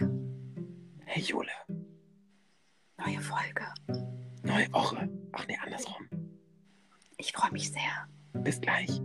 [0.00, 0.10] Mike,
[1.06, 1.50] Hey Jule,
[2.98, 3.64] neue Folge.
[4.42, 5.08] neue Woche.
[5.32, 6.08] Ach nee, andersrum.
[7.16, 8.08] Ich freue mich sehr.
[8.42, 9.00] Bis gleich.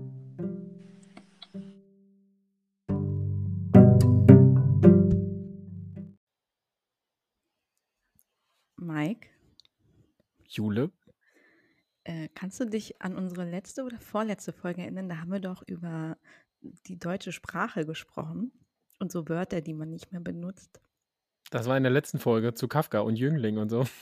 [8.77, 9.27] Mike,
[10.47, 10.91] Jule?
[12.05, 15.09] äh, kannst du dich an unsere letzte oder vorletzte Folge erinnern?
[15.09, 16.17] Da haben wir doch über
[16.61, 18.51] die deutsche Sprache gesprochen
[18.99, 20.81] und so Wörter, die man nicht mehr benutzt.
[21.49, 23.85] Das war in der letzten Folge zu Kafka und Jüngling und so.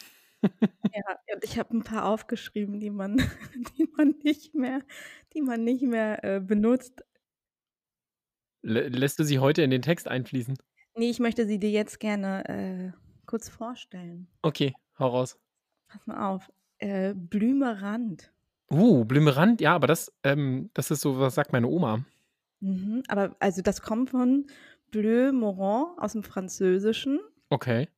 [0.94, 3.18] Ja, und ich habe ein paar aufgeschrieben, die man,
[3.78, 4.82] die man nicht mehr,
[5.34, 7.04] die man nicht mehr äh, benutzt.
[8.62, 10.56] Lä lässt du sie heute in den Text einfließen?
[10.96, 12.92] Nee, ich möchte sie dir jetzt gerne äh,
[13.26, 14.28] kurz vorstellen.
[14.44, 15.40] Okay, hau raus.
[15.88, 16.52] Pass mal auf.
[16.78, 18.32] Äh, Blümerand.
[18.72, 22.06] Uh, Blümerand, ja, aber das, ähm, das ist so, was sagt meine Oma.
[22.60, 24.48] Mhm, aber also das kommt von
[24.92, 27.20] Bleu Morand aus dem Französischen.
[27.50, 27.90] Okay.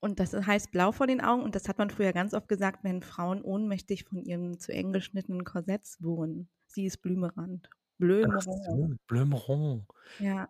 [0.00, 1.42] Und das heißt blau vor den Augen.
[1.42, 4.92] Und das hat man früher ganz oft gesagt, wenn Frauen ohnmächtig von ihren zu eng
[4.92, 6.48] geschnittenen Korsetts wurden.
[6.66, 7.68] Sie ist Blümerand.
[7.98, 9.84] So, Blümerand.
[10.18, 10.48] Ja.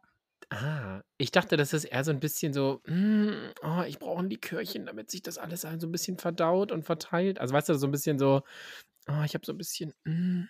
[0.49, 4.31] Ah, ich dachte, das ist eher so ein bisschen so, mm, oh, ich brauche ein
[4.31, 7.39] Likörchen, damit sich das alles so ein bisschen verdaut und verteilt.
[7.39, 8.43] Also weißt du, so ein bisschen so,
[9.09, 10.45] oh, ich habe so ein bisschen, mm,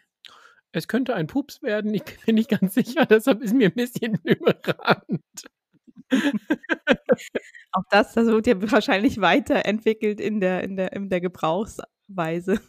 [0.73, 3.75] es könnte ein Pups werden, ich bin mir nicht ganz sicher, deshalb ist mir ein
[3.75, 5.23] bisschen Blümerand.
[7.73, 12.61] Auch das, das wird ja wahrscheinlich weiterentwickelt in der, in der, in der Gebrauchsweise.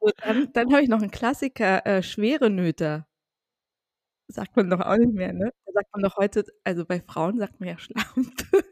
[0.00, 3.06] so, dann dann habe ich noch einen Klassiker, äh, schwere Nöter.
[4.28, 5.50] Sagt man doch auch nicht mehr, ne?
[5.66, 8.64] Da sagt man doch heute, also bei Frauen sagt man ja Schlampe.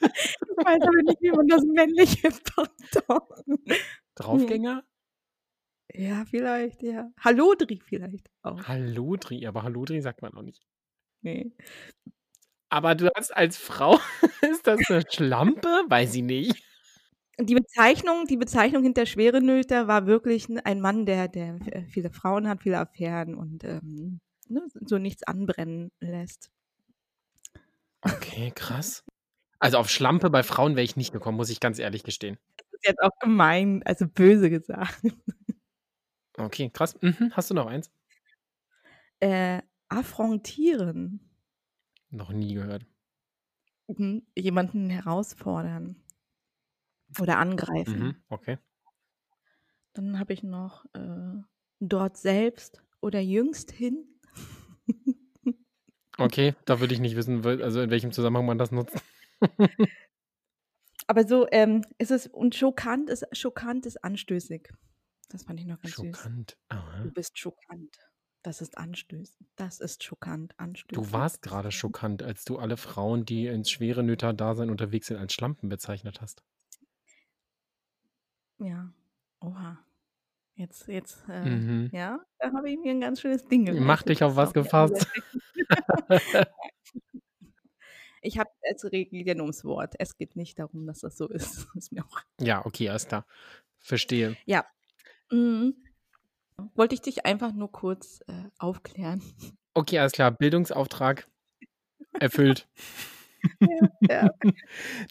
[0.00, 3.82] Ich weiß aber nicht, wie man das männliche Pendant.
[4.14, 4.82] Draufgänger?
[5.94, 7.10] Ja, vielleicht, ja.
[7.18, 8.62] Hallodri vielleicht auch.
[8.64, 10.62] Hallodri, aber Hallodri sagt man auch nicht.
[11.20, 11.52] Nee.
[12.68, 13.98] Aber du hast als Frau,
[14.42, 15.68] ist das eine Schlampe?
[15.88, 16.62] Weiß ich nicht.
[17.38, 22.48] Die Bezeichnung, die Bezeichnung hinter Schwerenöter war wirklich ein Mann, der, der äh, viele Frauen
[22.48, 26.50] hat, viele Affären und ähm, ne, so nichts anbrennen lässt.
[28.02, 29.04] Okay, krass.
[29.58, 32.36] Also auf Schlampe bei Frauen wäre ich nicht gekommen, muss ich ganz ehrlich gestehen.
[32.56, 35.02] Das ist jetzt auch gemein, also böse gesagt.
[36.38, 36.96] Okay, krass.
[37.00, 37.32] Mhm.
[37.34, 37.90] Hast du noch eins?
[39.20, 41.20] Äh, affrontieren.
[42.10, 42.86] Noch nie gehört.
[43.88, 44.22] Mhm.
[44.36, 45.96] Jemanden herausfordern
[47.20, 48.00] oder angreifen.
[48.00, 48.16] Mhm.
[48.28, 48.58] Okay.
[49.94, 51.42] Dann habe ich noch äh,
[51.80, 54.06] dort selbst oder jüngst hin.
[56.18, 59.02] Okay, da würde ich nicht wissen, also in welchem Zusammenhang man das nutzt.
[61.06, 64.68] Aber so ähm, ist es und schokant ist schokant ist anstößig.
[65.32, 66.04] Das fand ich noch ganz süß.
[66.16, 66.58] Schockant.
[67.02, 67.98] Du bist schokant.
[68.42, 69.48] Das ist anstößend.
[69.56, 71.06] Das ist schockant, anstößend.
[71.06, 75.32] Du warst gerade schockant, als du alle Frauen, die ins schwere Nöter-Dasein unterwegs sind, als
[75.32, 76.42] Schlampen bezeichnet hast.
[78.58, 78.92] Ja.
[79.40, 79.78] Oha.
[80.54, 81.90] Jetzt, jetzt, äh, Mhm.
[81.92, 83.86] ja, da habe ich mir ein ganz schönes Ding geleistet.
[83.86, 85.06] Mach dich auf was gefasst.
[88.24, 89.94] Ich habe es Regeln ums Wort.
[89.98, 91.66] Es geht nicht darum, dass das so ist.
[91.74, 92.20] ist mir auch.
[92.40, 93.26] Ja, okay, alles klar.
[93.80, 94.36] Verstehe.
[94.46, 94.64] Ja.
[95.32, 95.74] Mhm.
[96.74, 99.22] Wollte ich dich einfach nur kurz äh, aufklären.
[99.74, 100.30] Okay, alles klar.
[100.30, 101.26] Bildungsauftrag
[102.20, 102.68] erfüllt.
[104.00, 104.30] ja.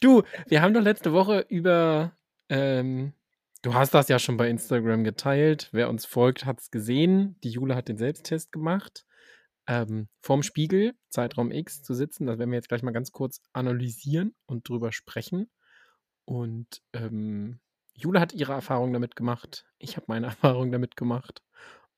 [0.00, 2.16] Du, wir haben doch letzte Woche über,
[2.48, 3.12] ähm,
[3.62, 5.68] du hast das ja schon bei Instagram geteilt.
[5.72, 7.36] Wer uns folgt, hat es gesehen.
[7.42, 9.04] Die Jule hat den Selbsttest gemacht.
[9.66, 12.26] Ähm, vorm Spiegel, Zeitraum X zu sitzen.
[12.26, 15.50] Das werden wir jetzt gleich mal ganz kurz analysieren und drüber sprechen.
[16.24, 17.60] Und ähm,
[17.94, 19.66] Jule hat ihre Erfahrung damit gemacht.
[19.78, 21.42] Ich habe meine Erfahrung damit gemacht.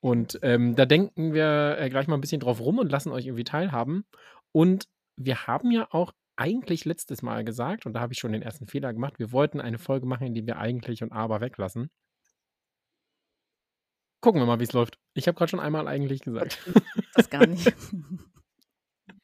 [0.00, 3.26] Und ähm, da denken wir äh, gleich mal ein bisschen drauf rum und lassen euch
[3.26, 4.04] irgendwie teilhaben.
[4.52, 8.42] Und wir haben ja auch eigentlich letztes Mal gesagt, und da habe ich schon den
[8.42, 11.90] ersten Fehler gemacht, wir wollten eine Folge machen, in der wir eigentlich und aber weglassen.
[14.20, 14.98] Gucken wir mal, wie es läuft.
[15.14, 16.58] Ich habe gerade schon einmal eigentlich gesagt.
[17.14, 17.72] Das gar nicht.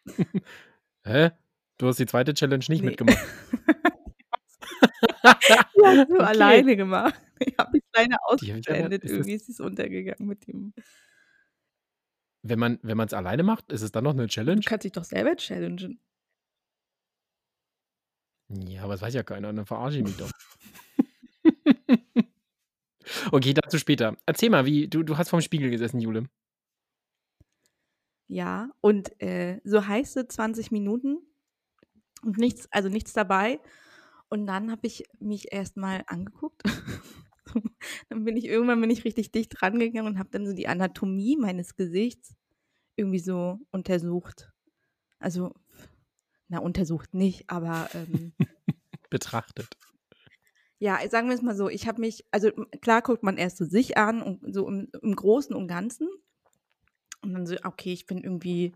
[1.05, 1.31] Hä?
[1.79, 2.91] Du hast die zweite Challenge nicht Nee.
[2.91, 3.19] mitgemacht.
[5.23, 5.29] Die
[5.85, 6.23] hast du Okay.
[6.25, 7.15] alleine gemacht.
[7.39, 9.05] Ich habe mich aber- ausgeblendet.
[9.05, 10.73] Irgendwie ist es untergegangen mit dem.
[12.43, 14.63] Wenn man wenn es alleine macht, ist es dann noch eine Du Challenge?
[14.65, 16.01] kannst dich doch selber challengen.
[18.49, 20.31] Ja, aber das weiß ja keiner, dann verarsche ich mich doch.
[23.33, 24.17] okay, dazu später.
[24.27, 26.25] Erzähl mal, wie du, du hast vorm Spiegel gesessen, Jule.
[28.29, 31.19] Ja, und äh, so heiße 20 Minuten
[32.23, 33.61] und nichts, also nichts dabei.
[34.31, 36.63] Und dann habe ich mich erstmal angeguckt.
[38.09, 41.37] dann bin ich irgendwann bin ich richtig dicht rangegangen und habe dann so die Anatomie
[41.37, 42.37] meines Gesichts
[42.95, 44.53] irgendwie so untersucht.
[45.19, 45.53] Also,
[46.49, 48.33] na, untersucht nicht, aber ähm,
[49.11, 49.77] Betrachtet.
[50.79, 53.65] ja, sagen wir es mal so, ich habe mich, also klar guckt man erst so
[53.65, 56.09] sich an und so im, im Großen und Ganzen.
[57.23, 58.73] Und dann so, okay, ich bin irgendwie,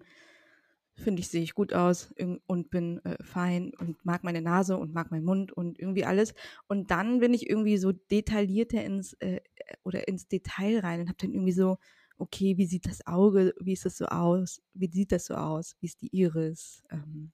[0.96, 2.14] finde ich, sehe ich gut aus
[2.46, 6.34] und bin äh, fein und mag meine Nase und mag meinen Mund und irgendwie alles.
[6.68, 9.40] Und dann bin ich irgendwie so detaillierter ins äh,
[9.82, 11.78] oder ins Detail rein und habe dann irgendwie so,
[12.16, 15.76] okay, wie sieht das Auge, wie ist das so aus, wie sieht das so aus,
[15.80, 17.32] wie ist die Iris, ähm,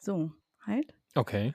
[0.00, 0.94] so halt.
[1.14, 1.54] Okay.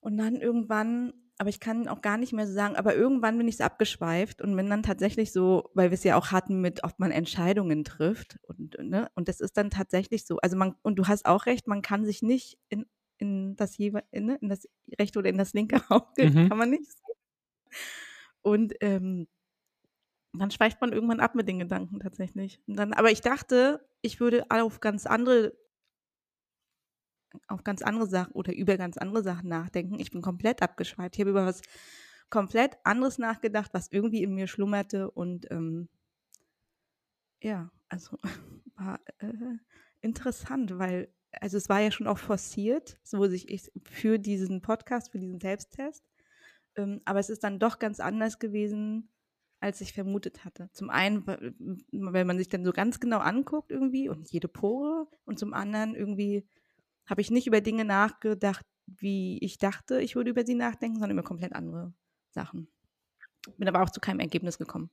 [0.00, 3.48] Und dann irgendwann, aber ich kann auch gar nicht mehr so sagen, aber irgendwann bin
[3.48, 6.84] ich so abgeschweift und bin dann tatsächlich so, weil wir es ja auch hatten mit,
[6.84, 10.36] ob man Entscheidungen trifft und, ne, und das ist dann tatsächlich so.
[10.38, 12.84] Also man, und du hast auch recht, man kann sich nicht in,
[13.18, 16.48] in das jeweil, in, ne, in das rechte oder in das linke Auge, Mhm.
[16.48, 16.90] kann man nicht.
[18.42, 19.26] Und ähm,
[20.32, 22.60] dann schweift man irgendwann ab mit den Gedanken tatsächlich.
[22.66, 25.54] Und dann, aber ich dachte, ich würde auf ganz andere
[27.48, 29.98] auf ganz andere Sachen oder über ganz andere Sachen nachdenken.
[29.98, 31.14] Ich bin komplett abgeschweift.
[31.16, 31.62] Ich habe über was
[32.28, 35.88] komplett anderes nachgedacht, was irgendwie in mir schlummerte und ähm,
[37.42, 38.16] ja, also
[38.76, 39.32] war äh,
[40.00, 45.12] interessant, weil also es war ja schon auch forciert, so sich ich für diesen Podcast,
[45.12, 46.04] für diesen Selbsttest,
[46.76, 49.10] ähm, aber es ist dann doch ganz anders gewesen,
[49.60, 50.70] als ich vermutet hatte.
[50.72, 51.54] Zum einen, weil
[51.90, 55.94] weil man sich dann so ganz genau anguckt irgendwie und jede Pore und zum anderen
[55.94, 56.46] irgendwie
[57.10, 61.18] habe ich nicht über Dinge nachgedacht, wie ich dachte, ich würde über sie nachdenken, sondern
[61.18, 61.92] über komplett andere
[62.30, 62.68] Sachen.
[63.56, 64.90] Bin aber auch zu keinem Ergebnis gekommen.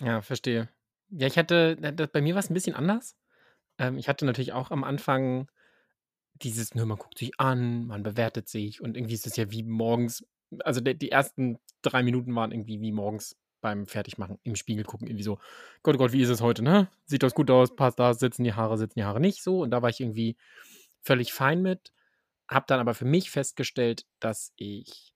[0.00, 0.68] Ja, verstehe.
[1.10, 1.76] Ja, ich hatte,
[2.12, 3.16] bei mir war es ein bisschen anders.
[3.78, 5.48] Ähm, ich hatte natürlich auch am Anfang
[6.34, 9.62] dieses, ne, man guckt sich an, man bewertet sich und irgendwie ist es ja wie
[9.62, 10.26] morgens,
[10.60, 15.06] also der, die ersten drei Minuten waren irgendwie wie morgens beim Fertigmachen im Spiegel gucken,
[15.06, 15.38] irgendwie so,
[15.82, 16.88] Gott, Gott, wie ist es heute, ne?
[17.04, 19.70] Sieht das gut aus, passt das, sitzen die Haare, sitzen die Haare nicht so und
[19.70, 20.36] da war ich irgendwie
[21.02, 21.92] völlig fein mit,
[22.48, 25.14] habe dann aber für mich festgestellt, dass ich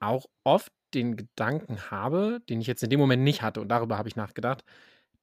[0.00, 3.98] auch oft den Gedanken habe, den ich jetzt in dem Moment nicht hatte, und darüber
[3.98, 4.64] habe ich nachgedacht,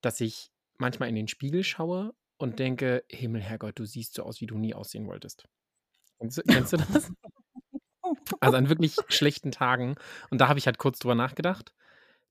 [0.01, 4.42] dass ich manchmal in den Spiegel schaue und denke, Himmel, Herrgott, du siehst so aus,
[4.42, 5.48] wie du nie aussehen wolltest.
[6.19, 7.12] Kennst du, kennst du das?
[8.39, 9.95] Also an wirklich schlechten Tagen.
[10.31, 11.74] Und da habe ich halt kurz drüber nachgedacht,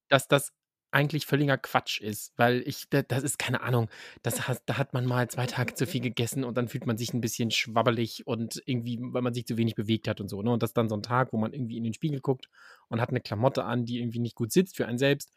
[0.08, 0.52] dass das
[0.90, 3.90] eigentlich völliger Quatsch ist, weil ich, da- das ist keine Ahnung,
[4.22, 6.96] das hat, da hat man mal zwei Tage zu viel gegessen und dann fühlt man
[6.96, 10.42] sich ein bisschen schwabbelig und irgendwie, weil man sich zu wenig bewegt hat und so.
[10.42, 10.50] Ne?
[10.50, 12.48] Und das ist dann so ein Tag, wo man irgendwie in den Spiegel guckt
[12.88, 15.32] und hat eine Klamotte an, die irgendwie nicht gut sitzt für einen selbst.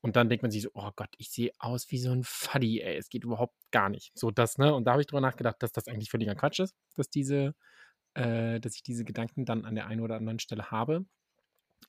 [0.00, 2.80] Und dann denkt man sich so, oh Gott, ich sehe aus wie so ein Faddy,
[2.82, 4.12] ey, es geht überhaupt gar nicht.
[4.14, 4.74] So das, ne?
[4.74, 7.54] Und da habe ich drüber nachgedacht, dass das eigentlich völliger Quatsch ist, dass diese,
[8.14, 11.06] äh, dass ich diese Gedanken dann an der einen oder anderen Stelle habe.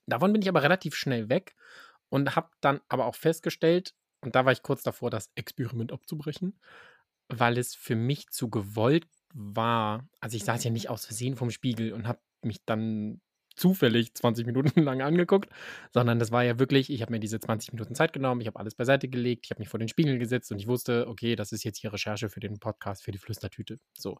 [0.06, 1.54] Davon bin ich aber relativ schnell weg
[2.08, 6.58] und habe dann aber auch festgestellt, und da war ich kurz davor, das Experiment abzubrechen,
[7.28, 10.08] weil es für mich zu gewollt war.
[10.20, 13.20] Also ich saß ja nicht aus Versehen vorm Spiegel und habe mich dann
[13.56, 15.50] zufällig 20 Minuten lang angeguckt,
[15.92, 18.58] sondern das war ja wirklich, ich habe mir diese 20 Minuten Zeit genommen, ich habe
[18.58, 21.52] alles beiseite gelegt, ich habe mich vor den Spiegel gesetzt und ich wusste, okay, das
[21.52, 23.78] ist jetzt hier Recherche für den Podcast, für die Flüstertüte.
[23.96, 24.18] So.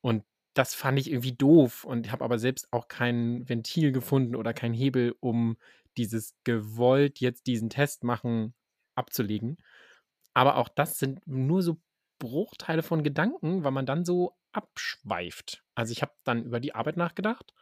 [0.00, 0.24] Und
[0.54, 4.72] das fand ich irgendwie doof und habe aber selbst auch kein Ventil gefunden oder kein
[4.72, 5.56] Hebel, um
[6.00, 8.54] dieses gewollt jetzt diesen Test machen
[8.96, 9.58] abzulegen.
[10.34, 11.80] Aber auch das sind nur so
[12.18, 15.62] Bruchteile von Gedanken, weil man dann so abschweift.
[15.74, 17.52] Also ich habe dann über die Arbeit nachgedacht.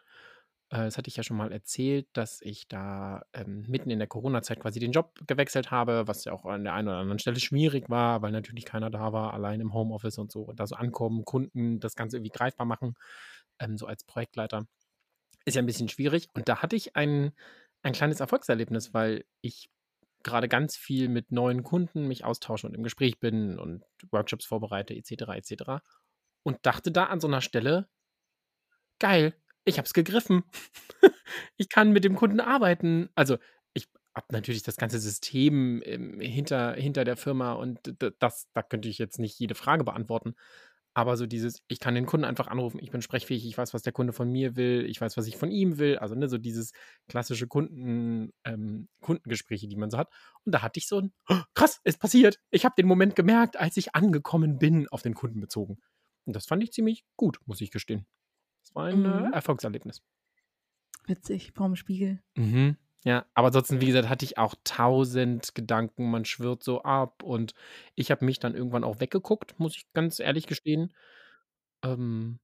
[0.71, 4.09] Äh, Das hatte ich ja schon mal erzählt, dass ich da ähm, mitten in der
[4.09, 7.40] Corona-Zeit quasi den Job gewechselt habe, was ja auch an der einen oder anderen Stelle
[7.40, 10.42] schwierig war, weil natürlich keiner da war, allein im Homeoffice und so.
[10.42, 12.95] Und da so ankommen, Kunden, das Ganze irgendwie greifbar machen,
[13.61, 14.66] ähm, so als Projektleiter.
[15.45, 16.28] Ist ja ein bisschen schwierig.
[16.35, 17.33] Und da hatte ich ein,
[17.82, 19.70] ein kleines Erfolgserlebnis, weil ich
[20.23, 24.94] gerade ganz viel mit neuen Kunden mich austausche und im Gespräch bin und Workshops vorbereite,
[24.94, 25.82] etc., etc.
[26.42, 27.88] Und dachte da an so einer Stelle,
[28.99, 30.44] geil, ich habe es gegriffen.
[31.56, 33.11] ich kann mit dem Kunden arbeiten.
[33.14, 33.38] Also
[33.75, 37.78] ich habe natürlich das ganze System ähm, hinter, hinter der Firma und
[38.18, 40.35] das, da könnte ich jetzt nicht jede Frage beantworten.
[40.99, 43.83] Aber so dieses, ich kann den Kunden einfach anrufen, ich bin sprechfähig, ich weiß, was
[43.83, 45.97] der Kunde von mir will, ich weiß, was ich von ihm will.
[45.99, 46.73] Also ne, so dieses
[47.07, 50.09] klassische Kunden, ähm, Kundengespräche, die man so hat.
[50.45, 52.40] Und da hatte ich so ein, "Oh, krass, es passiert.
[52.50, 55.78] Ich habe den Moment gemerkt, als ich angekommen bin, auf den Kunden bezogen.
[56.25, 58.05] Und das fand ich ziemlich gut, muss ich gestehen.
[58.64, 59.31] Das war ein Mhm.
[59.33, 60.02] äh, Erfolgserlebnis.
[61.07, 62.21] Witzig, vorm Spiegel.
[62.37, 62.76] Mhm.
[63.05, 67.55] Ja, aber ansonsten, wie gesagt, hatte ich auch tausend Gedanken, man schwirrt so ab und
[67.95, 70.93] ich habe mich dann irgendwann auch weggeguckt, muss ich ganz ehrlich gestehen.
[71.85, 72.40] Ähm,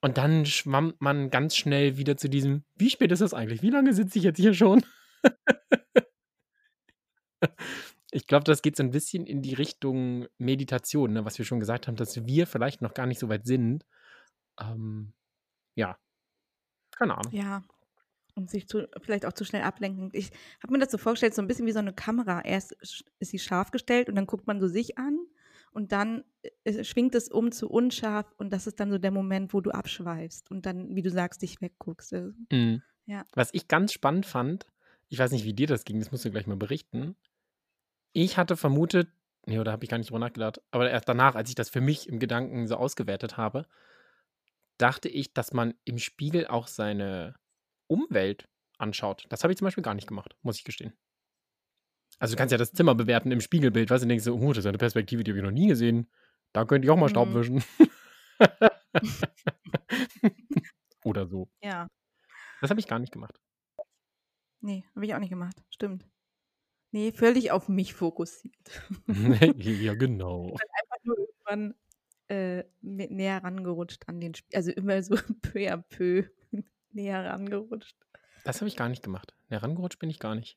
[0.00, 3.62] und dann schwamm man ganz schnell wieder zu diesem, wie spät ist das eigentlich?
[3.62, 4.84] Wie lange sitze ich jetzt hier schon?
[8.14, 11.60] Ich glaube, das geht so ein bisschen in die Richtung Meditation, ne, was wir schon
[11.60, 13.86] gesagt haben, dass wir vielleicht noch gar nicht so weit sind.
[14.60, 15.14] Ähm,
[15.74, 15.96] ja.
[16.90, 17.32] Keine Ahnung.
[17.32, 17.62] Ja.
[18.34, 20.08] Und sich zu, vielleicht auch zu schnell ablenken.
[20.12, 20.30] Ich
[20.62, 22.42] habe mir das so vorgestellt, so ein bisschen wie so eine Kamera.
[22.42, 22.72] Erst
[23.18, 25.18] ist sie scharf gestellt und dann guckt man so sich an
[25.72, 26.24] und dann
[26.64, 29.70] äh, schwingt es um zu unscharf und das ist dann so der Moment, wo du
[29.70, 32.12] abschweifst und dann, wie du sagst, dich wegguckst.
[32.12, 32.82] Also, Mhm.
[33.06, 33.24] Ja.
[33.34, 34.66] Was ich ganz spannend fand,
[35.08, 37.16] ich weiß nicht, wie dir das ging, das musst du gleich mal berichten.
[38.12, 39.08] Ich hatte vermutet,
[39.46, 41.80] nee, oder habe ich gar nicht drüber nachgedacht, aber erst danach, als ich das für
[41.80, 43.66] mich im Gedanken so ausgewertet habe,
[44.78, 47.34] dachte ich, dass man im Spiegel auch seine
[47.92, 49.26] Umwelt anschaut.
[49.28, 50.92] Das habe ich zum Beispiel gar nicht gemacht, muss ich gestehen.
[52.18, 54.48] Also du kannst ja das Zimmer bewerten im Spiegelbild, weißt du, und denkst so, oh,
[54.48, 56.10] das ist eine Perspektive, die habe ich noch nie gesehen.
[56.52, 57.34] Da könnte ich auch mal Staub Mhm.
[57.34, 57.64] wischen.
[61.04, 61.48] Oder so.
[61.62, 61.88] Ja.
[62.60, 63.40] Das habe ich gar nicht gemacht.
[64.60, 65.56] Nee, habe ich auch nicht gemacht.
[65.70, 66.06] Stimmt.
[66.92, 68.82] Nee, völlig auf mich fokussiert.
[69.56, 70.50] ja, genau.
[70.52, 71.74] Einfach nur irgendwann
[72.28, 74.56] äh, näher rangerutscht an den Spiel.
[74.56, 76.24] Also immer so peu à peu
[76.94, 77.96] näher rangerutscht.
[78.44, 79.34] Das habe ich gar nicht gemacht.
[79.48, 80.56] Herangerutscht bin ich gar nicht.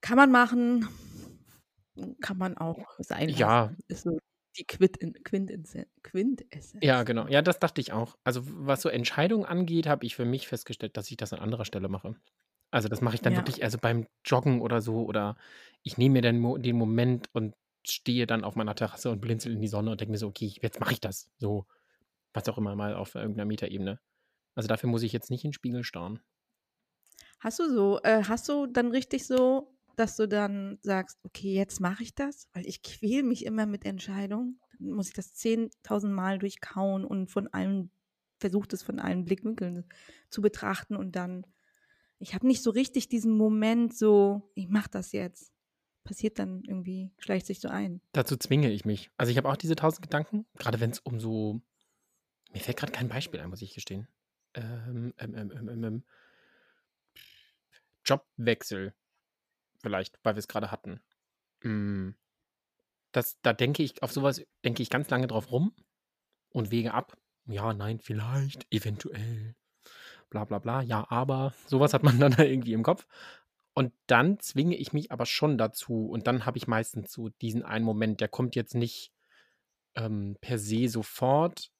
[0.00, 0.88] Kann man machen,
[2.20, 3.40] kann man auch sein lassen.
[3.40, 3.74] Ja.
[3.88, 4.18] Ist so
[4.58, 5.88] die Quint Quintessenz.
[6.02, 6.84] Quintessenz.
[6.84, 7.26] Ja, genau.
[7.28, 8.16] Ja, das dachte ich auch.
[8.24, 11.64] Also, was so Entscheidungen angeht, habe ich für mich festgestellt, dass ich das an anderer
[11.64, 12.16] Stelle mache.
[12.70, 13.38] Also, das mache ich dann Ja.
[13.38, 15.36] wirklich, also beim Joggen oder so, oder
[15.82, 17.54] ich nehme mir dann Mo den Moment und
[17.86, 20.52] stehe dann auf meiner Terrasse und blinzel in die Sonne und denke mir so, okay,
[20.60, 21.30] jetzt mache ich das.
[21.38, 21.66] So,
[22.36, 24.00] was auch immer mal auf irgendeiner Metaebene.
[24.54, 26.20] Also dafür muss ich jetzt nicht in den Spiegel starren.
[27.40, 31.80] Hast du so, äh, hast du dann richtig so, dass du dann sagst, okay, jetzt
[31.80, 34.60] mache ich das, weil ich quäl mich immer mit Entscheidungen.
[34.78, 37.90] Dann muss ich das 10.000 Mal durchkauen und von allen,
[38.38, 39.86] versucht es von allen Blickwinkeln
[40.28, 41.46] zu betrachten und dann,
[42.18, 45.52] ich habe nicht so richtig diesen Moment so, ich mache das jetzt.
[46.04, 48.00] Passiert dann irgendwie, schleicht sich so ein.
[48.12, 49.10] Dazu zwinge ich mich.
[49.16, 51.62] Also ich habe auch diese tausend Gedanken, gerade wenn es um so,
[52.56, 54.08] mir fällt gerade kein Beispiel ein, muss ich gestehen.
[54.54, 56.04] Ähm, ähm, ähm, ähm, ähm, ähm.
[58.02, 58.94] Jobwechsel,
[59.82, 61.00] vielleicht, weil wir es gerade hatten.
[61.60, 62.12] Mm.
[63.12, 65.74] Das, da denke ich, auf sowas denke ich ganz lange drauf rum
[66.48, 67.18] und wege ab.
[67.44, 69.54] Ja, nein, vielleicht, eventuell,
[70.30, 73.06] bla bla bla, ja, aber, sowas hat man dann da irgendwie im Kopf.
[73.74, 77.62] Und dann zwinge ich mich aber schon dazu und dann habe ich meistens so diesen
[77.64, 79.12] einen Moment, der kommt jetzt nicht
[79.94, 81.70] ähm, per se sofort,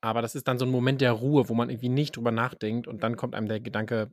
[0.00, 2.86] aber das ist dann so ein Moment der Ruhe, wo man irgendwie nicht drüber nachdenkt
[2.86, 4.12] und dann kommt einem der Gedanke,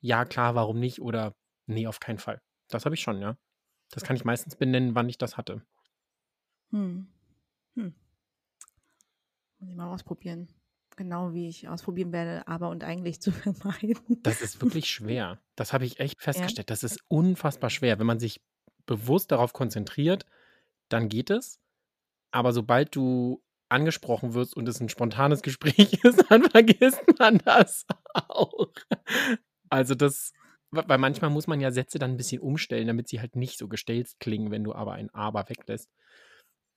[0.00, 1.34] ja klar, warum nicht oder
[1.66, 2.40] nee, auf keinen Fall.
[2.68, 3.36] Das habe ich schon, ja.
[3.90, 5.62] Das kann ich meistens benennen, wann ich das hatte.
[6.70, 7.08] Hm.
[7.74, 7.94] Hm.
[9.58, 10.48] Muss ich mal ausprobieren.
[10.96, 14.22] Genau wie ich ausprobieren werde, aber und eigentlich zu vermeiden.
[14.22, 15.40] Das ist wirklich schwer.
[15.56, 16.70] Das habe ich echt festgestellt.
[16.70, 17.98] Das ist unfassbar schwer.
[17.98, 18.40] Wenn man sich
[18.86, 20.26] bewusst darauf konzentriert,
[20.88, 21.60] dann geht es.
[22.32, 27.86] Aber sobald du angesprochen wirst und es ein spontanes Gespräch ist, dann vergisst man das
[28.14, 28.72] auch.
[29.68, 30.32] Also das,
[30.70, 33.68] weil manchmal muss man ja Sätze dann ein bisschen umstellen, damit sie halt nicht so
[33.68, 35.90] gestellt klingen, wenn du aber ein Aber weglässt.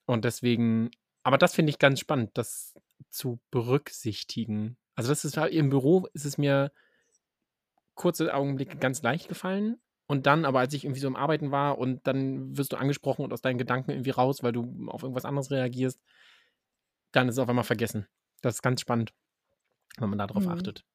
[0.05, 0.91] Und deswegen,
[1.23, 2.73] aber das finde ich ganz spannend, das
[3.09, 4.77] zu berücksichtigen.
[4.95, 6.71] Also das ist im Büro ist es mir
[7.95, 9.77] kurze Augenblicke ganz leicht gefallen.
[10.05, 13.23] Und dann, aber als ich irgendwie so im Arbeiten war und dann wirst du angesprochen
[13.23, 15.99] und aus deinen Gedanken irgendwie raus, weil du auf irgendwas anderes reagierst,
[17.13, 18.07] dann ist es auf einmal vergessen.
[18.41, 19.13] Das ist ganz spannend,
[19.97, 20.51] wenn man darauf Mhm.
[20.51, 20.85] achtet.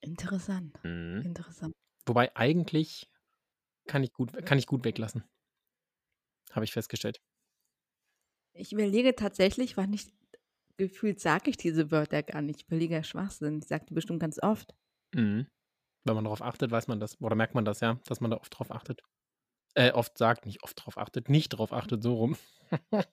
[0.00, 0.78] Interessant.
[0.84, 1.22] Mhm.
[1.24, 1.74] Interessant.
[2.06, 3.08] Wobei eigentlich
[3.88, 5.24] kann ich gut, kann ich gut weglassen.
[6.52, 7.20] Habe ich festgestellt.
[8.54, 10.12] Ich überlege tatsächlich, wann ich
[10.78, 12.60] gefühlt sage ich diese Wörter gar nicht.
[12.62, 13.58] Ich überlege Schwachsinn.
[13.58, 14.74] Ich sage die bestimmt ganz oft.
[15.14, 15.46] Mhm.
[16.04, 17.20] Wenn man darauf achtet, weiß man das.
[17.20, 19.02] Oder merkt man das, ja, dass man da oft drauf achtet.
[19.74, 22.36] Äh, oft sagt, nicht oft drauf achtet, nicht drauf achtet, so rum.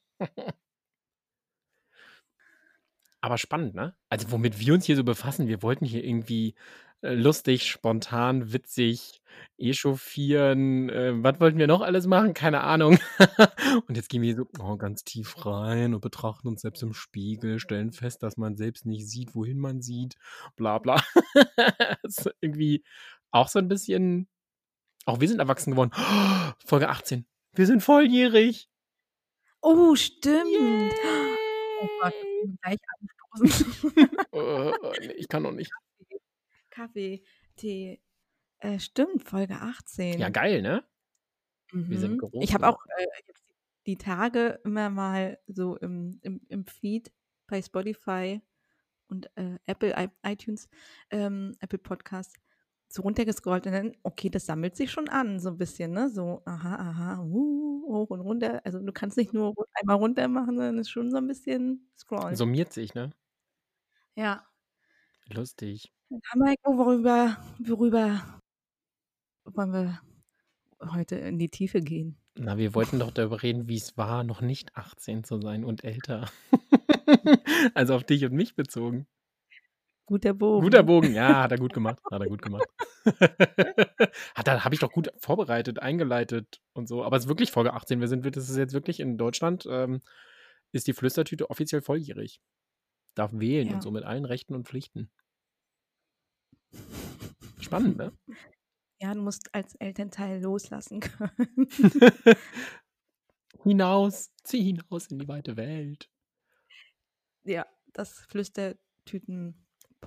[3.22, 3.96] Aber spannend, ne?
[4.10, 6.56] Also, womit wir uns hier so befassen, wir wollten hier irgendwie
[7.04, 9.22] äh, lustig, spontan, witzig,
[9.58, 10.90] echauffieren.
[10.90, 12.34] Äh, was wollten wir noch alles machen?
[12.34, 12.98] Keine Ahnung.
[13.88, 17.60] und jetzt gehen wir so oh, ganz tief rein und betrachten uns selbst im Spiegel,
[17.60, 20.16] stellen fest, dass man selbst nicht sieht, wohin man sieht,
[20.56, 21.04] bla bla.
[22.04, 22.84] das ist irgendwie
[23.32, 24.30] auch so ein bisschen.
[25.06, 25.92] Auch wir sind erwachsen geworden.
[26.66, 27.26] Folge 18.
[27.54, 28.70] Wir sind volljährig.
[29.64, 30.94] Oh, stimmt.
[31.82, 34.18] Oh Gott, ich bin gleich anstoßen.
[34.34, 35.72] Äh, nee, ich kann noch nicht.
[36.70, 37.24] Kaffee,
[37.56, 38.02] Tee.
[38.60, 40.20] Äh, stimmt, Folge 18.
[40.20, 40.84] Ja, geil, ne?
[41.72, 42.18] Wir sind Mhm.
[42.18, 43.06] groß Ich habe auch äh,
[43.86, 47.12] die Tage immer mal so im, im, im Feed
[47.48, 48.42] bei Spotify
[49.08, 49.94] und äh, Apple
[50.24, 50.70] iTunes,
[51.10, 52.36] ähm, Apple Podcast
[52.94, 56.10] so runtergescrollt und dann, okay, das sammelt sich schon an, so ein bisschen, ne?
[56.10, 58.62] So, aha, aha, uh, hoch und runter.
[58.64, 61.90] Also du kannst nicht nur einmal runter machen, sondern es ist schon so ein bisschen
[61.98, 62.36] scrollen.
[62.36, 63.10] Summiert sich, ne?
[64.16, 64.46] Ja.
[65.28, 65.92] Lustig.
[66.12, 68.22] Heiko, worüber, worüber
[69.46, 70.00] wollen wir
[70.94, 72.18] heute in die Tiefe gehen?
[72.36, 75.84] Na, wir wollten doch darüber reden, wie es war, noch nicht 18 zu sein und
[75.84, 76.30] älter.
[77.74, 79.08] also auf dich und mich bezogen.
[80.06, 80.64] Guter Bogen.
[80.64, 82.00] Guter Bogen, ja, hat er gut gemacht.
[82.12, 82.66] Hat er gut gemacht.
[84.36, 87.04] hat er, habe ich doch gut vorbereitet, eingeleitet und so.
[87.04, 88.00] Aber es ist wirklich Folge 18.
[88.02, 90.02] Wir sind, das ist jetzt wirklich in Deutschland, ähm,
[90.74, 92.42] ist die Flüstertüte offiziell volljährig.
[93.16, 93.76] Darf wählen Ja.
[93.76, 95.10] und so mit allen Rechten und Pflichten.
[97.60, 98.12] Spannend, ne?
[99.02, 101.68] Ja, du musst als Elternteil loslassen können.
[103.64, 106.10] hinaus, zieh hinaus in die weite Welt.
[107.44, 108.26] ja, das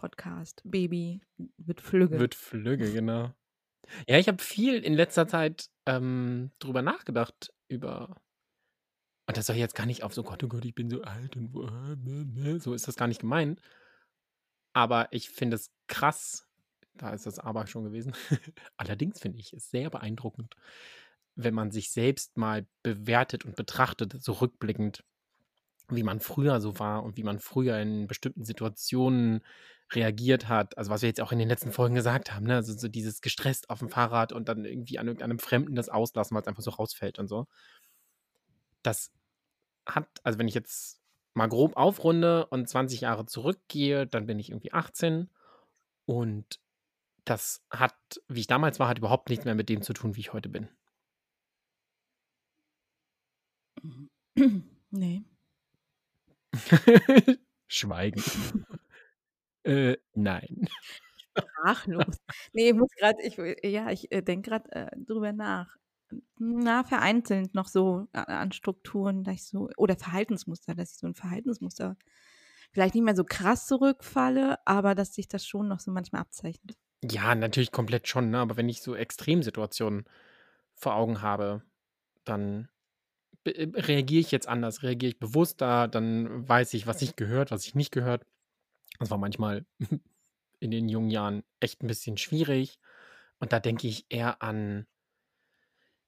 [0.00, 0.62] Flüstertüten-Podcast.
[0.64, 1.20] Baby
[1.58, 2.18] wird flügge.
[2.18, 3.32] Wird flügge, genau.
[4.08, 8.20] Ja, ich habe viel in letzter Zeit ähm, drüber nachgedacht, über.
[9.28, 11.36] Und das soll jetzt gar nicht auf so, Gott, oh Gott, ich bin so alt
[11.36, 13.60] und wo- so ist das gar nicht gemeint.
[14.72, 16.46] Aber ich finde es krass,
[16.94, 18.12] da ist das aber schon gewesen.
[18.76, 20.54] Allerdings finde ich es sehr beeindruckend,
[21.34, 25.02] wenn man sich selbst mal bewertet und betrachtet, so rückblickend,
[25.88, 29.42] wie man früher so war und wie man früher in bestimmten Situationen
[29.93, 30.76] reagiert hat.
[30.78, 32.57] Also was wir jetzt auch in den letzten Folgen gesagt haben, ne?
[32.57, 36.35] Also so dieses gestresst auf dem Fahrrad und dann irgendwie an irgendeinem Fremden das auslassen,
[36.35, 37.47] weil es einfach so rausfällt und so.
[38.83, 39.12] Das
[39.87, 41.00] hat, also wenn ich jetzt
[41.35, 45.31] mal grob aufrunde und 20 Jahre zurückgehe, dann bin ich irgendwie 18
[46.07, 46.61] und
[47.25, 47.95] das hat,
[48.28, 50.49] wie ich damals war, hat überhaupt nichts mehr mit dem zu tun, wie ich heute
[50.49, 50.69] bin.
[54.90, 55.25] nee.
[57.69, 58.23] Schweigen.
[59.66, 60.68] äh, nein.
[61.38, 62.16] Sprachlos.
[62.52, 65.76] nee, ich muss gerade, ich, ja, ich äh, denke gerade äh, drüber nach.
[66.38, 71.14] Na, vereinzelt noch so an Strukturen, dass ich so, oder Verhaltensmuster, dass ich so ein
[71.14, 71.96] Verhaltensmuster
[72.70, 76.76] vielleicht nicht mehr so krass zurückfalle, aber dass sich das schon noch so manchmal abzeichnet.
[77.02, 78.38] Ja, natürlich komplett schon, ne?
[78.38, 80.05] aber wenn ich so Extremsituationen
[80.74, 81.62] vor Augen habe,
[82.24, 82.68] dann
[83.44, 87.66] äh, reagiere ich jetzt anders, reagiere ich bewusster, dann weiß ich, was ich gehört, was
[87.66, 88.24] ich nicht gehört.
[88.98, 89.66] Das war manchmal
[90.61, 92.78] in den jungen Jahren echt ein bisschen schwierig.
[93.38, 94.87] Und da denke ich eher an,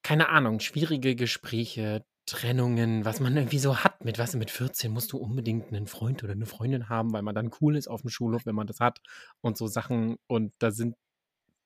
[0.03, 4.05] keine Ahnung, schwierige Gespräche, Trennungen, was man irgendwie so hat.
[4.05, 7.35] Mit was mit 14 musst du unbedingt einen Freund oder eine Freundin haben, weil man
[7.35, 9.01] dann cool ist auf dem Schulhof, wenn man das hat
[9.41, 10.17] und so Sachen.
[10.27, 10.95] Und da sind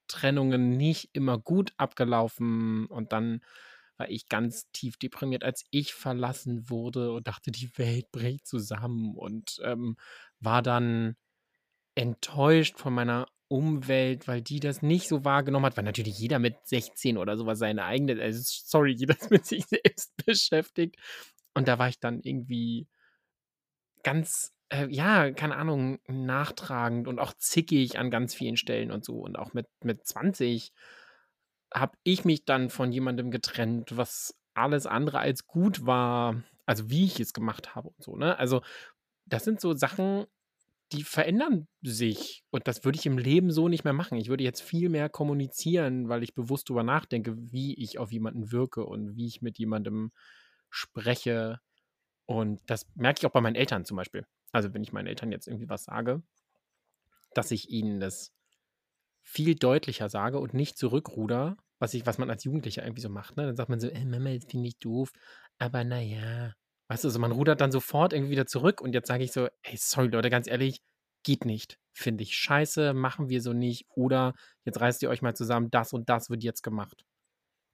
[0.09, 2.87] Trennungen nicht immer gut abgelaufen.
[2.87, 3.41] Und dann
[3.97, 9.15] war ich ganz tief deprimiert, als ich verlassen wurde und dachte, die Welt bricht zusammen
[9.17, 9.97] und ähm,
[10.45, 11.17] war dann
[11.95, 16.57] enttäuscht von meiner Umwelt, weil die das nicht so wahrgenommen hat, weil natürlich jeder mit
[16.67, 20.97] 16 oder sowas seine eigene, also sorry, jeder ist mit sich selbst beschäftigt.
[21.55, 22.89] Und da war ich dann irgendwie
[24.03, 29.17] ganz, äh, ja, keine Ahnung, nachtragend und auch zickig an ganz vielen Stellen und so.
[29.19, 30.73] Und auch mit, mit 20
[31.75, 37.05] habe ich mich dann von jemandem getrennt, was alles andere als gut war, also wie
[37.05, 38.39] ich es gemacht habe und so, ne?
[38.39, 38.63] Also,
[39.27, 40.27] das sind so Sachen,
[40.93, 42.45] die verändern sich.
[42.51, 44.19] Und das würde ich im Leben so nicht mehr machen.
[44.19, 48.53] Ich würde jetzt viel mehr kommunizieren, weil ich bewusst darüber nachdenke, wie ich auf jemanden
[48.53, 50.13] wirke und wie ich mit jemandem
[50.71, 51.61] spreche.
[52.27, 54.27] Und das merke ich auch bei meinen Eltern zum Beispiel.
[54.53, 56.23] Also, wenn ich meinen Eltern jetzt irgendwie was sage,
[57.35, 58.33] dass ich ihnen das
[59.23, 63.37] viel deutlicher sage und nicht zurückruder, was, ich, was man als Jugendlicher irgendwie so macht.
[63.37, 63.47] Ne?
[63.47, 65.13] Dann sagt man so, ey, Mama, das finde ich doof,
[65.59, 66.55] aber naja.
[66.93, 69.49] Weißt du, also man rudert dann sofort irgendwie wieder zurück und jetzt sage ich so,
[69.63, 70.83] ey, sorry Leute, ganz ehrlich,
[71.23, 71.79] geht nicht.
[71.95, 73.87] Finde ich scheiße, machen wir so nicht.
[73.89, 74.35] Oder
[74.67, 77.07] jetzt reißt ihr euch mal zusammen, das und das wird jetzt gemacht.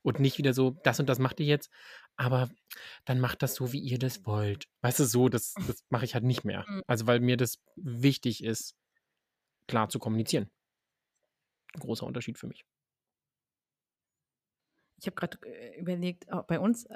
[0.02, 1.68] Und nicht wieder so, das und das macht ihr jetzt,
[2.14, 2.48] aber
[3.06, 4.68] dann macht das so, wie ihr das wollt.
[4.82, 6.64] Weißt du, so, das, das mache ich halt nicht mehr.
[6.68, 6.84] Mhm.
[6.86, 8.76] Also, weil mir das wichtig ist,
[9.66, 10.48] klar zu kommunizieren.
[11.74, 12.64] Ein großer Unterschied für mich.
[15.00, 16.86] Ich habe gerade äh, überlegt, bei uns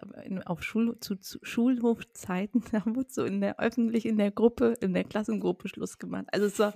[0.44, 4.94] auf Schul, zu, zu Schulhofzeiten, da wurde so in der öffentlich in der Gruppe, in
[4.94, 6.26] der Klassengruppe Schluss gemacht.
[6.32, 6.72] Also es war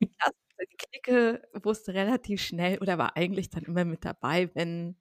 [0.00, 0.36] die, Klasse,
[0.70, 4.96] die Clique wusste relativ schnell oder war eigentlich dann immer mit dabei, wenn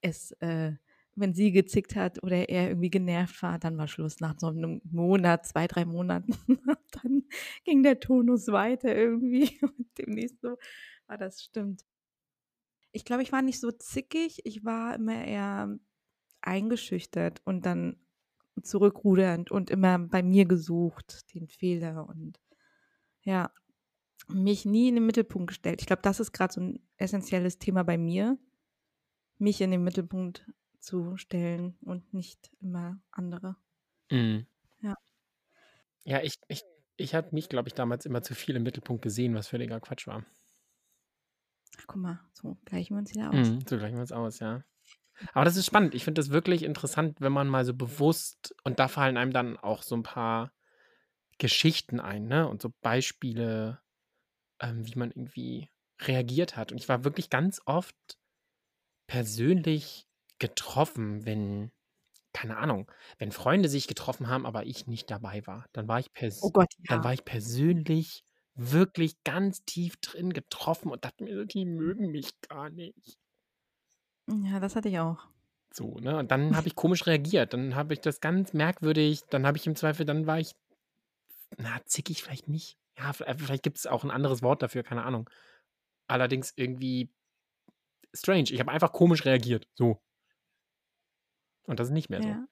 [0.00, 0.72] es, äh,
[1.14, 4.80] wenn sie gezickt hat oder er irgendwie genervt war, dann war Schluss nach so einem
[4.84, 6.34] Monat, zwei, drei Monaten.
[7.02, 7.24] dann
[7.64, 10.56] ging der Tonus weiter irgendwie und demnächst so
[11.06, 11.82] war das stimmt.
[12.96, 14.40] Ich glaube, ich war nicht so zickig.
[14.44, 15.78] Ich war immer eher
[16.40, 18.00] eingeschüchtert und dann
[18.62, 22.08] zurückrudernd und immer bei mir gesucht, den Fehler.
[22.08, 22.40] Und
[23.20, 23.52] ja,
[24.28, 25.82] mich nie in den Mittelpunkt gestellt.
[25.82, 28.38] Ich glaube, das ist gerade so ein essentielles Thema bei mir,
[29.36, 33.56] mich in den Mittelpunkt zu stellen und nicht immer andere.
[34.10, 34.46] Mhm.
[34.80, 34.94] Ja.
[36.04, 36.62] Ja, ich, ich,
[36.96, 40.06] ich hatte mich, glaube ich, damals immer zu viel im Mittelpunkt gesehen, was völliger Quatsch
[40.06, 40.24] war.
[41.78, 43.48] Ach, guck mal, so gleichen wir uns wieder aus.
[43.48, 44.64] Mhm, so gleichen wir uns aus, ja.
[45.34, 45.94] Aber das ist spannend.
[45.94, 49.56] Ich finde das wirklich interessant, wenn man mal so bewusst, und da fallen einem dann
[49.58, 50.52] auch so ein paar
[51.38, 52.48] Geschichten ein, ne?
[52.48, 53.80] Und so Beispiele,
[54.60, 55.70] ähm, wie man irgendwie
[56.02, 56.72] reagiert hat.
[56.72, 57.96] Und ich war wirklich ganz oft
[59.08, 60.08] persönlich
[60.38, 61.72] getroffen, wenn,
[62.34, 65.66] keine Ahnung, wenn Freunde sich getroffen haben, aber ich nicht dabei war.
[65.74, 67.04] Dann war ich, pers Oh Gott, dann ja.
[67.04, 68.25] war ich persönlich
[68.56, 73.18] wirklich ganz tief drin getroffen und dachte mir, die mögen mich gar nicht.
[74.28, 75.28] Ja, das hatte ich auch.
[75.72, 76.16] So, ne?
[76.16, 77.52] Und dann habe ich komisch reagiert.
[77.52, 80.52] Dann habe ich das ganz merkwürdig, dann habe ich im Zweifel, dann war ich,
[81.58, 82.78] na, zickig vielleicht nicht.
[82.96, 85.28] Ja, äh, vielleicht gibt es auch ein anderes Wort dafür, keine Ahnung.
[86.08, 87.10] Allerdings irgendwie
[88.14, 88.50] strange.
[88.50, 89.68] Ich habe einfach komisch reagiert.
[89.74, 90.00] So.
[91.66, 92.28] Und das ist nicht mehr so.
[92.28, 92.46] Ja.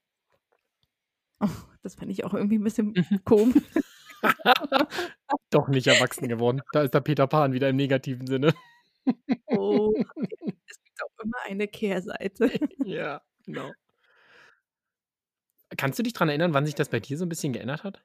[1.40, 1.49] Oh,
[1.83, 3.25] das fand ich auch irgendwie ein bisschen Mhm.
[3.25, 3.62] komisch.
[5.51, 6.62] Doch nicht erwachsen geworden.
[6.73, 8.55] Da ist der Peter Pan wieder im negativen Sinne.
[9.47, 9.92] Oh,
[10.66, 12.51] es gibt auch immer eine Kehrseite.
[12.85, 13.70] ja, genau.
[15.77, 18.05] Kannst du dich daran erinnern, wann sich das bei dir so ein bisschen geändert hat?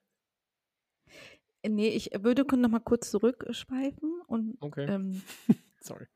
[1.65, 4.86] Nee, ich würde noch mal kurz zurückschweifen und Okay.
[4.86, 5.22] ähm,
[5.82, 6.08] Sorry.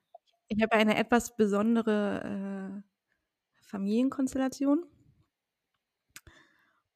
[0.48, 4.86] ich habe eine etwas besondere äh, Familienkonstellation.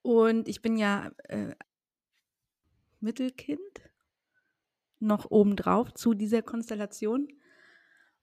[0.02, 1.54] Und ich bin ja äh,
[3.02, 3.60] Mittelkind
[5.00, 7.28] noch obendrauf zu dieser Konstellation.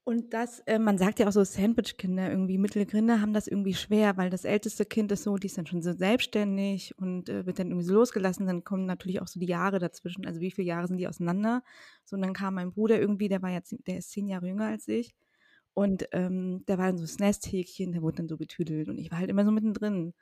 [0.06, 4.18] Und das, äh, man sagt ja auch so Sandwich-Kinder irgendwie, Mittelkinder haben das irgendwie schwer,
[4.18, 7.58] weil das älteste Kind ist so, die ist dann schon so selbstständig und äh, wird
[7.58, 8.46] dann irgendwie so losgelassen.
[8.46, 10.26] Dann kommen natürlich auch so die Jahre dazwischen.
[10.26, 11.62] Also wie viele Jahre sind die auseinander?
[12.04, 14.66] So, und dann kam mein Bruder irgendwie, der war jetzt, der ist zehn Jahre jünger
[14.66, 15.14] als ich.
[15.72, 19.10] Und ähm, der war dann so das Nesthäkchen, der wurde dann so betüdelt und ich
[19.10, 20.14] war halt immer so mittendrin.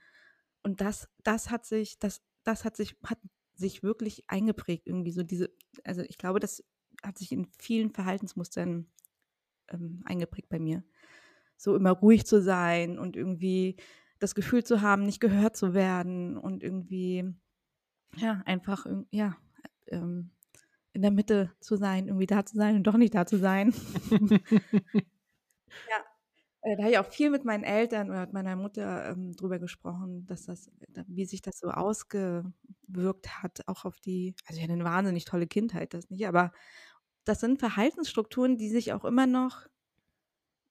[0.62, 3.18] Und das, das hat sich, das, das hat sich, hat
[3.54, 5.50] sich wirklich eingeprägt, irgendwie so diese,
[5.84, 6.64] also ich glaube, das
[7.02, 8.86] hat sich in vielen Verhaltensmustern
[9.68, 10.84] ähm, eingeprägt bei mir.
[11.56, 13.76] So immer ruhig zu sein und irgendwie
[14.18, 17.24] das Gefühl zu haben, nicht gehört zu werden und irgendwie,
[18.16, 19.36] ja, einfach, ja,
[19.88, 20.30] ähm,
[20.92, 23.74] in der Mitte zu sein, irgendwie da zu sein und doch nicht da zu sein.
[25.88, 26.11] ja,
[26.62, 30.26] da habe ich auch viel mit meinen Eltern oder mit meiner Mutter ähm, drüber gesprochen,
[30.26, 34.72] dass das, da- wie sich das so ausgewirkt hat, auch auf die, also ich hatte
[34.74, 36.52] eine wahnsinnig tolle Kindheit, das nicht, aber
[37.24, 39.66] das sind Verhaltensstrukturen, die sich auch immer noch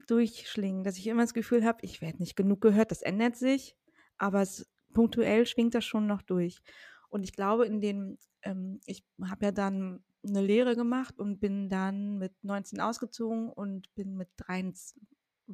[0.07, 3.75] durchschlingen, dass ich immer das Gefühl habe, ich werde nicht genug gehört, das ändert sich,
[4.17, 6.61] aber es, punktuell schwingt das schon noch durch.
[7.09, 11.69] Und ich glaube, in den, ähm, ich habe ja dann eine Lehre gemacht und bin
[11.69, 15.01] dann mit 19 ausgezogen und bin mit 23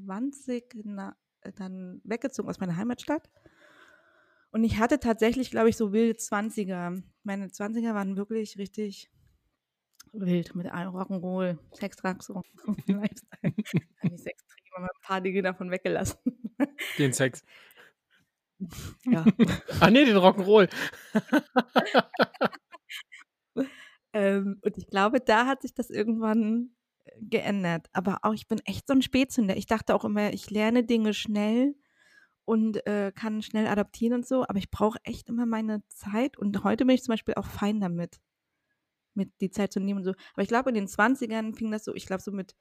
[0.05, 3.29] na, äh, dann weggezogen aus meiner Heimatstadt.
[4.51, 7.03] Und ich hatte tatsächlich, glaube ich, so wilde 20er.
[7.23, 9.09] Meine 20er waren wirklich richtig
[10.13, 12.45] wild mit allem Rock'n'Roll, Sex, Drugs, und
[12.87, 13.53] Lifestyle.
[14.17, 16.17] So extrem, aber ein paar Dinge davon weggelassen.
[16.97, 17.43] Den Sex.
[19.05, 19.25] ja.
[19.79, 20.69] Ah, nee, den Rock'n'Roll.
[24.13, 26.75] ähm, und ich glaube, da hat sich das irgendwann
[27.21, 27.87] geändert.
[27.93, 29.57] Aber auch, ich bin echt so ein Spätzünder.
[29.57, 31.75] Ich dachte auch immer, ich lerne Dinge schnell
[32.45, 36.63] und äh, kann schnell adaptieren und so, aber ich brauche echt immer meine Zeit und
[36.63, 38.21] heute bin ich zum Beispiel auch fein damit,
[39.13, 40.13] mit die Zeit zu nehmen und so.
[40.33, 42.55] Aber ich glaube, in den 20ern fing das so, ich glaube so mit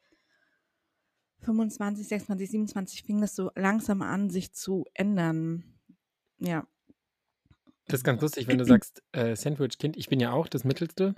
[1.42, 5.78] 25, 26, 27 fing das so langsam an, sich zu ändern.
[6.38, 6.66] Ja.
[7.86, 9.96] Das ist ganz lustig, wenn du sagst, äh, Sandwich-Kind.
[9.96, 11.14] Ich bin ja auch das Mittelste.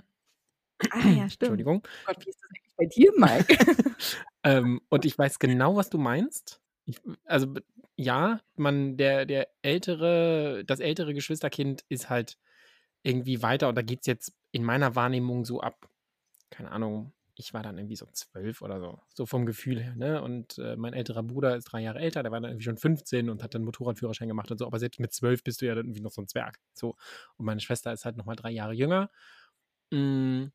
[0.91, 1.41] Ah ja, stimmt.
[1.41, 1.81] Entschuldigung.
[1.85, 3.57] Oh Gott, wie ist das eigentlich bei dir, Mike?
[4.43, 6.61] Ähm, und ich weiß genau, was du meinst.
[6.85, 7.53] Ich, also
[7.97, 12.37] ja, man, der, der ältere, das ältere Geschwisterkind ist halt
[13.03, 15.89] irgendwie weiter und da geht es jetzt in meiner Wahrnehmung so ab,
[16.49, 20.21] keine Ahnung, ich war dann irgendwie so zwölf oder so, so vom Gefühl her, ne?
[20.21, 23.29] Und äh, mein älterer Bruder ist drei Jahre älter, der war dann irgendwie schon 15
[23.29, 25.85] und hat dann Motorradführerschein gemacht und so, aber selbst mit zwölf bist du ja dann
[25.85, 26.59] irgendwie noch so ein Zwerg.
[26.73, 26.95] So.
[27.37, 29.09] Und meine Schwester ist halt nochmal drei Jahre jünger.
[29.91, 30.47] Mm,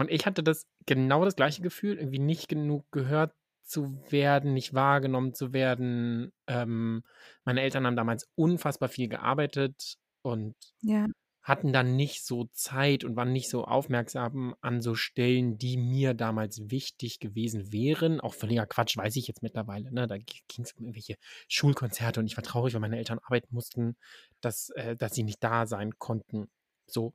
[0.00, 4.72] Und ich hatte das genau das gleiche Gefühl, irgendwie nicht genug gehört zu werden, nicht
[4.72, 6.32] wahrgenommen zu werden.
[6.46, 7.02] Ähm,
[7.44, 11.06] meine Eltern haben damals unfassbar viel gearbeitet und ja.
[11.42, 16.14] hatten dann nicht so Zeit und waren nicht so aufmerksam an so Stellen, die mir
[16.14, 18.20] damals wichtig gewesen wären.
[18.20, 19.92] Auch völliger Quatsch, weiß ich jetzt mittlerweile.
[19.92, 20.06] Ne?
[20.06, 23.96] Da ging es um irgendwelche Schulkonzerte und ich war traurig, weil meine Eltern arbeiten mussten,
[24.40, 26.48] dass, äh, dass sie nicht da sein konnten.
[26.86, 27.12] So.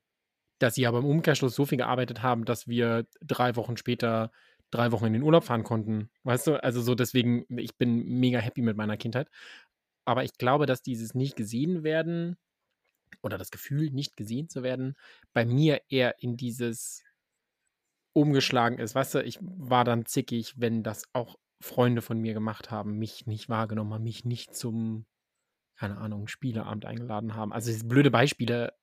[0.59, 4.31] Dass sie aber im Umkehrschluss so viel gearbeitet haben, dass wir drei Wochen später
[4.71, 6.09] drei Wochen in den Urlaub fahren konnten.
[6.23, 6.63] Weißt du?
[6.63, 9.29] Also so deswegen, ich bin mega happy mit meiner Kindheit.
[10.05, 12.37] Aber ich glaube, dass dieses nicht gesehen werden
[13.21, 14.95] oder das Gefühl, nicht gesehen zu werden,
[15.33, 17.03] bei mir eher in dieses
[18.13, 18.95] umgeschlagen ist.
[18.95, 23.25] Weißt du, ich war dann zickig, wenn das auch Freunde von mir gemacht haben, mich
[23.25, 25.05] nicht wahrgenommen haben, mich nicht zum,
[25.75, 27.51] keine Ahnung, Spieleabend eingeladen haben.
[27.51, 28.73] Also blöde Beispiele,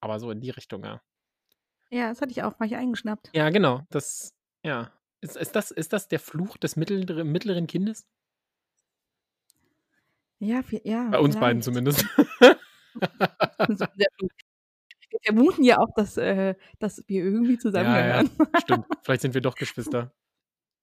[0.00, 1.00] aber so in die Richtung, ja.
[1.90, 3.30] Ja, das hatte ich auch, war ich eingeschnappt.
[3.34, 3.82] Ja, genau.
[3.90, 4.92] Das, ja.
[5.20, 8.06] Ist, ist, das, ist das der Fluch des mittleren, mittleren Kindes?
[10.38, 11.08] Ja, vi- ja.
[11.10, 11.64] Bei uns beiden vielleicht.
[11.64, 12.06] zumindest.
[13.98, 14.30] Der Fluch.
[15.10, 18.30] Wir vermuten ja auch, dass, äh, dass wir irgendwie ja, ja, zusammengehören.
[18.60, 18.86] stimmt.
[19.02, 20.12] Vielleicht sind wir doch Geschwister.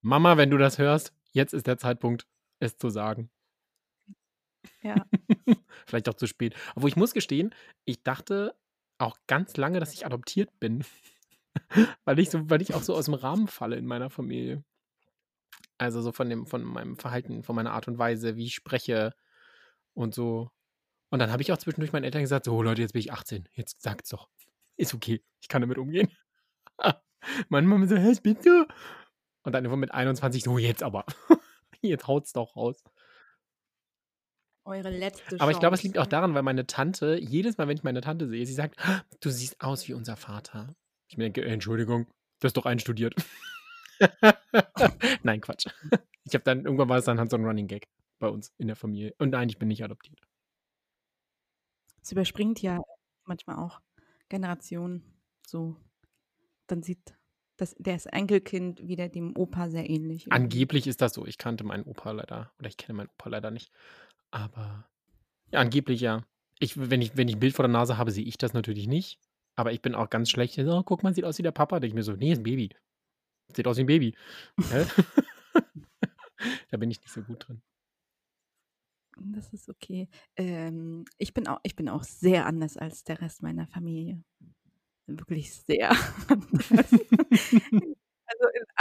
[0.01, 2.27] Mama, wenn du das hörst, jetzt ist der Zeitpunkt,
[2.59, 3.29] es zu sagen.
[4.81, 4.95] Ja.
[5.85, 6.55] Vielleicht auch zu spät.
[6.75, 7.53] Obwohl ich muss gestehen,
[7.85, 8.55] ich dachte
[9.01, 10.83] auch ganz lange, dass ich adoptiert bin.
[12.05, 14.63] weil, ich so, weil ich auch so aus dem Rahmen falle in meiner Familie.
[15.77, 19.13] Also so von, dem, von meinem Verhalten, von meiner Art und Weise, wie ich spreche
[19.93, 20.51] und so.
[21.09, 23.49] Und dann habe ich auch zwischendurch meinen Eltern gesagt, so Leute, jetzt bin ich 18,
[23.53, 24.29] jetzt sagt's doch.
[24.77, 26.09] Ist okay, ich kann damit umgehen.
[27.49, 28.65] Meine Mama so, bist du?
[29.43, 31.05] Und dann irgendwann mit 21, so jetzt aber.
[31.81, 32.83] jetzt haut's doch raus.
[34.63, 37.77] Eure letzte Aber ich glaube, es liegt auch daran, weil meine Tante, jedes Mal, wenn
[37.77, 40.75] ich meine Tante sehe, sie sagt, "Ah, du siehst aus wie unser Vater.
[41.09, 42.05] Ich mir denke, Entschuldigung,
[42.39, 43.15] du hast doch einstudiert.
[45.23, 45.67] nein, Quatsch.
[46.23, 47.87] Ich habe dann, irgendwann war es dann halt so ein Running Gag
[48.19, 49.13] bei uns in der Familie.
[49.17, 50.19] Und nein, ich bin nicht adoptiert.
[52.01, 52.79] Es überspringt ja
[53.25, 53.81] manchmal auch
[54.29, 55.03] Generationen.
[55.45, 55.75] So,
[56.67, 57.15] dann sieht
[57.57, 60.31] das, das Enkelkind wieder dem Opa sehr ähnlich.
[60.31, 61.25] Angeblich ist das so.
[61.25, 63.71] Ich kannte meinen Opa leider, oder ich kenne meinen Opa leider nicht.
[64.31, 64.89] Aber
[65.51, 66.25] ja, angeblich ja.
[66.59, 68.87] Ich, wenn, ich, wenn ich ein Bild vor der Nase habe, sehe ich das natürlich
[68.87, 69.19] nicht.
[69.55, 70.55] Aber ich bin auch ganz schlecht.
[70.55, 71.79] So, guck mal, sieht aus wie der Papa.
[71.79, 72.69] Denke ich mir so, nee, ist ein Baby.
[73.53, 74.15] Sieht aus wie ein Baby.
[76.71, 77.61] Da bin ich nicht so gut drin.
[79.17, 80.07] Das ist okay.
[80.35, 84.23] Ähm, ich, bin auch, ich bin auch sehr anders als der Rest meiner Familie.
[85.05, 85.91] Wirklich sehr
[86.27, 86.95] anders.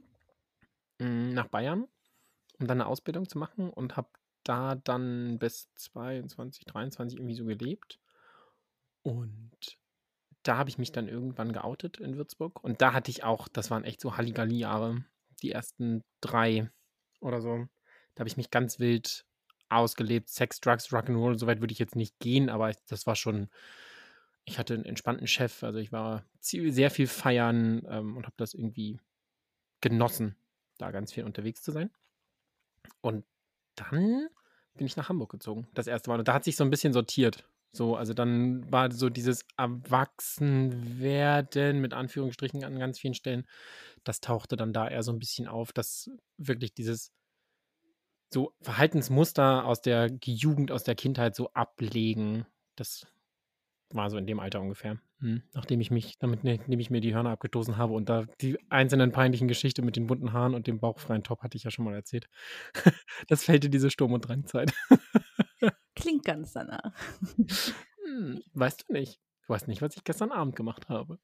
[0.99, 1.05] Mhm.
[1.05, 1.87] mm, nach Bayern,
[2.59, 4.09] um dann eine Ausbildung zu machen und habe
[4.43, 7.99] da dann bis 22, 23 irgendwie so gelebt.
[9.03, 9.51] Und
[10.43, 12.63] da habe ich mich dann irgendwann geoutet in Würzburg.
[12.63, 15.03] Und da hatte ich auch, das waren echt so Halligalli-Jahre,
[15.41, 16.71] die ersten drei
[17.21, 17.67] oder so.
[18.15, 19.25] Da habe ich mich ganz wild
[19.69, 20.29] ausgelebt.
[20.29, 23.49] Sex, Drugs, Rock'n'Roll, so weit würde ich jetzt nicht gehen, aber das war schon,
[24.45, 25.63] ich hatte einen entspannten Chef.
[25.63, 28.99] Also ich war sehr viel feiern ähm, und habe das irgendwie
[29.79, 30.35] genossen,
[30.77, 31.89] da ganz viel unterwegs zu sein.
[33.01, 33.25] Und
[33.75, 34.27] dann
[34.73, 36.19] bin ich nach Hamburg gezogen, das erste Mal.
[36.19, 37.45] Und da hat sich so ein bisschen sortiert.
[37.73, 43.47] So, also dann war so dieses Erwachsenwerden mit Anführungsstrichen an ganz vielen Stellen,
[44.03, 47.11] das tauchte dann da eher so ein bisschen auf, dass wirklich dieses
[48.33, 53.05] so Verhaltensmuster aus der Jugend, aus der Kindheit so ablegen Das
[53.93, 54.99] war so in dem Alter ungefähr.
[55.19, 55.43] Hm.
[55.53, 59.11] Nachdem ich mich, damit nachdem ich mir die Hörner abgestoßen habe und da die einzelnen
[59.11, 61.93] peinlichen Geschichten mit den bunten Haaren und dem bauchfreien Top hatte ich ja schon mal
[61.93, 62.27] erzählt.
[63.27, 64.73] das fällt in diese Sturm- und Drangzeit.
[65.95, 66.93] Klingt ganz danach.
[68.05, 69.19] Hm, weißt du nicht.
[69.45, 71.19] Du weißt nicht, was ich gestern Abend gemacht habe.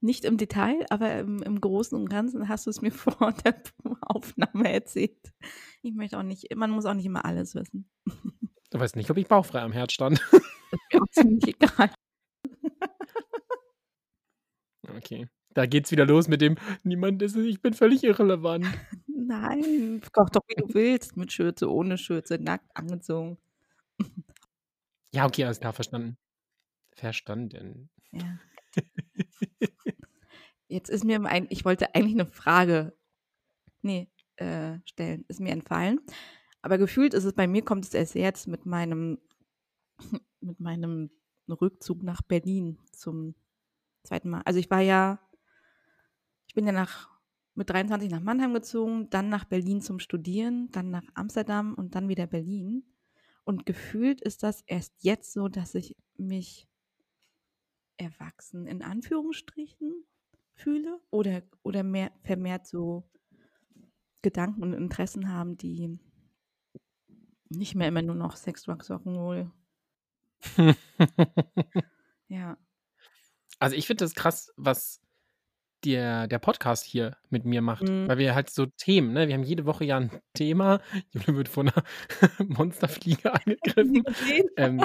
[0.00, 3.62] Nicht im Detail, aber im, im Großen und Ganzen hast du es mir vor der
[4.00, 5.32] Aufnahme erzählt.
[5.82, 7.90] Ich möchte auch nicht, man muss auch nicht immer alles wissen.
[8.70, 10.20] Du weißt nicht, ob ich bauchfrei am Herd stand.
[10.70, 11.90] Das ist mir auch ziemlich egal.
[14.96, 15.28] Okay.
[15.54, 18.66] Da geht's wieder los mit dem, niemand ist es, ich bin völlig irrelevant.
[19.28, 21.18] Nein, koch doch wie du willst.
[21.18, 23.36] Mit Schürze, ohne Schürze, nackt angezogen.
[25.12, 26.16] Ja, okay, alles klar, verstanden.
[26.92, 27.90] Verstanden.
[28.10, 28.38] Ja.
[30.68, 32.96] Jetzt ist mir ein, ich wollte eigentlich eine Frage,
[33.82, 36.00] nee, äh, stellen, ist mir entfallen.
[36.62, 39.18] Aber gefühlt ist es bei mir, kommt es erst jetzt mit meinem,
[40.40, 41.10] mit meinem
[41.48, 43.34] Rückzug nach Berlin zum
[44.04, 44.42] zweiten Mal.
[44.46, 45.18] Also ich war ja,
[46.46, 47.10] ich bin ja nach,
[47.58, 52.08] mit 23 nach Mannheim gezogen, dann nach Berlin zum Studieren, dann nach Amsterdam und dann
[52.08, 52.84] wieder Berlin.
[53.44, 56.68] Und gefühlt ist das erst jetzt so, dass ich mich
[57.96, 60.04] erwachsen in Anführungsstrichen
[60.54, 63.10] fühle oder, oder mehr, vermehrt so
[64.22, 65.98] Gedanken und Interessen haben, die
[67.48, 69.50] nicht mehr immer nur noch Sex, Drugs, Rock'n'Roll.
[72.28, 72.58] Ja.
[73.58, 75.00] Also ich finde das krass, was
[75.84, 77.84] der, der Podcast hier mit mir macht.
[77.84, 78.08] Mhm.
[78.08, 79.28] Weil wir halt so Themen, ne?
[79.28, 80.80] Wir haben jede Woche ja ein Thema.
[81.10, 81.84] Jule wird von einer
[82.48, 84.02] Monsterfliege angegriffen.
[84.56, 84.84] Ähm,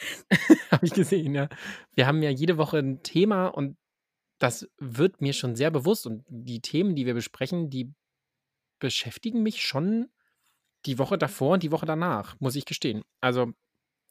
[0.70, 1.48] Habe ich gesehen, ja.
[1.94, 3.76] Wir haben ja jede Woche ein Thema und
[4.38, 6.06] das wird mir schon sehr bewusst.
[6.06, 7.92] Und die Themen, die wir besprechen, die
[8.78, 10.08] beschäftigen mich schon
[10.86, 13.02] die Woche davor und die Woche danach, muss ich gestehen.
[13.20, 13.52] Also,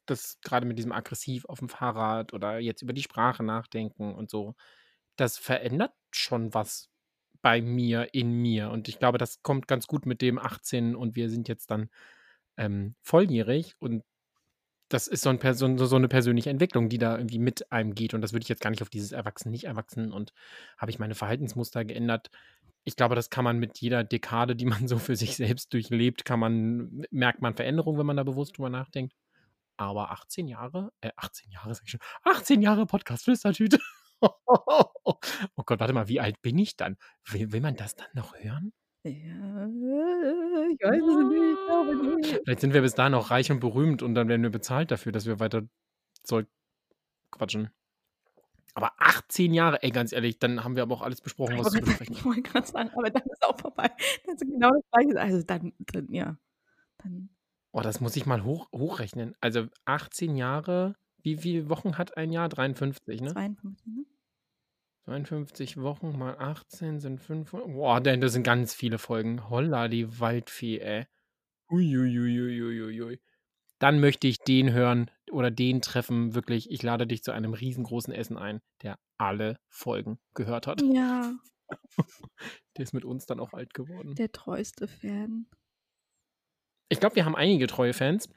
[0.06, 4.30] das gerade mit diesem aggressiv auf dem Fahrrad oder jetzt über die Sprache nachdenken und
[4.30, 4.56] so,
[5.15, 6.89] das verändert schon was
[7.41, 8.69] bei mir, in mir.
[8.72, 11.89] Und ich glaube, das kommt ganz gut mit dem 18 und wir sind jetzt dann
[12.58, 14.04] ähm, volljährig und
[14.89, 18.15] das ist so, ein Person, so eine persönliche Entwicklung, die da irgendwie mit einem geht.
[18.15, 20.34] Und das würde ich jetzt gar nicht auf dieses Erwachsen, nicht Erwachsen und
[20.78, 22.32] habe ich meine Verhaltensmuster geändert.
[22.86, 26.26] Ich glaube, das kann man mit jeder Dekade, die man so für sich selbst durchlebt,
[26.26, 29.13] kann man, merkt man Veränderungen, wenn man da bewusst drüber nachdenkt.
[29.78, 33.80] Aber 18 Jahre, äh, 18 Jahre, sag ich schon, 18 Jahre Podcast-Flüstertüte.
[34.46, 36.98] oh Gott, warte mal, wie alt bin ich dann?
[37.26, 38.74] Will, will man das dann noch hören?
[39.04, 42.42] Ja, ich weiß es nicht, ich glaube nicht.
[42.44, 45.12] Vielleicht sind wir bis dahin auch reich und berühmt und dann werden wir bezahlt dafür,
[45.12, 45.64] dass wir weiter
[46.24, 46.48] Zeug
[47.32, 47.70] quatschen.
[48.74, 51.74] Aber 18 Jahre, ey, ganz ehrlich, dann haben wir aber auch alles besprochen, was zu
[51.76, 53.90] wollte besprechen ich wollte gerade sagen, aber dann ist auch vorbei.
[54.26, 55.20] Das ist genau das Gleiche.
[55.20, 56.38] Also dann, dann ja,
[56.98, 57.30] dann
[57.72, 59.36] Oh, das muss ich mal hoch, hochrechnen.
[59.42, 62.50] Also 18 Jahre, wie viele Wochen hat ein Jahr?
[62.50, 63.30] 53, ne?
[63.32, 64.06] 52, ne?
[65.06, 67.52] 52 Wochen mal 18 sind 5.
[67.52, 69.50] Boah, denn das sind ganz viele Folgen.
[69.50, 71.06] Holla, die Waldfee, ey.
[71.72, 73.20] Uiuiuiuiui.
[73.80, 76.70] Dann möchte ich den hören oder den treffen, wirklich.
[76.72, 80.82] Ich lade dich zu einem riesengroßen Essen ein, der alle Folgen gehört hat.
[80.82, 81.34] Ja,
[82.78, 84.16] Der ist mit uns dann auch alt geworden.
[84.16, 85.46] der treueste Fan.
[86.90, 88.28] Ich glaube, wir haben einige treue Fans.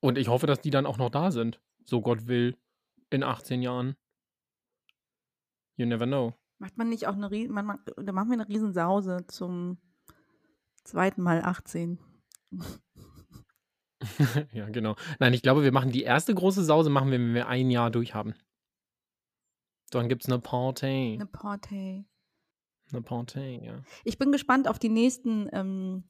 [0.00, 1.60] Und ich hoffe, dass die dann auch noch da sind.
[1.84, 2.56] So Gott will.
[3.10, 3.96] In 18 Jahren.
[5.76, 6.34] You never know.
[6.58, 9.78] Macht man nicht auch eine Rie man, ma- da machen wir eine Riesensause zum
[10.84, 11.98] zweiten Mal 18.
[14.52, 14.96] ja, genau.
[15.18, 17.90] Nein, ich glaube, wir machen die erste große Sause, machen wir, wenn wir ein Jahr
[17.90, 18.34] durch haben.
[19.90, 21.14] Dann gibt es eine Party.
[21.14, 22.04] Eine Party.
[22.92, 23.82] Eine Party, ja.
[24.04, 26.04] Ich bin gespannt auf die nächsten ähm,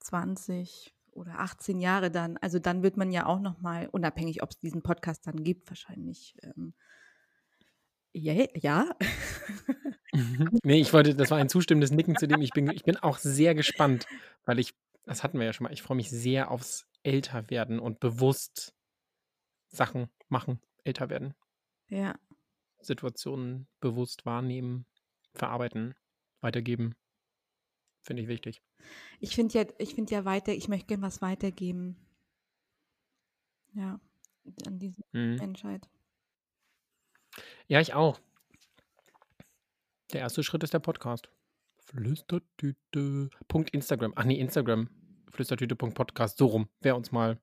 [0.00, 2.36] 20 oder 18 Jahre dann.
[2.38, 5.68] Also dann wird man ja auch noch mal, unabhängig, ob es diesen Podcast dann gibt,
[5.70, 6.36] wahrscheinlich.
[6.42, 6.74] Ähm,
[8.12, 8.96] ja, ja.
[10.64, 12.40] nee, ich wollte, das war ein zustimmendes Nicken zu dem.
[12.40, 14.06] Ich bin, ich bin auch sehr gespannt,
[14.44, 18.00] weil ich, das hatten wir ja schon mal, ich freue mich sehr aufs Älterwerden und
[18.00, 18.74] bewusst
[19.68, 21.34] Sachen machen, älter werden.
[21.88, 22.14] ja.
[22.80, 24.86] Situationen bewusst wahrnehmen,
[25.34, 25.94] verarbeiten,
[26.40, 26.94] weitergeben.
[28.08, 28.62] Finde ich wichtig.
[29.20, 31.94] Ich finde ja, ich finde ja weiter, ich möchte gerne was weitergeben.
[33.74, 34.00] Ja,
[34.64, 35.36] an diese Mhm.
[35.36, 35.86] Menschheit.
[37.66, 38.18] Ja, ich auch.
[40.14, 41.28] Der erste Schritt ist der Podcast.
[41.84, 43.28] Flüstertüte.
[43.46, 44.14] Punkt Instagram.
[44.16, 44.88] Ach nee, Instagram.
[45.30, 46.38] Flüstertüte.podcast.
[46.38, 46.70] So rum.
[46.80, 47.38] Wer uns mal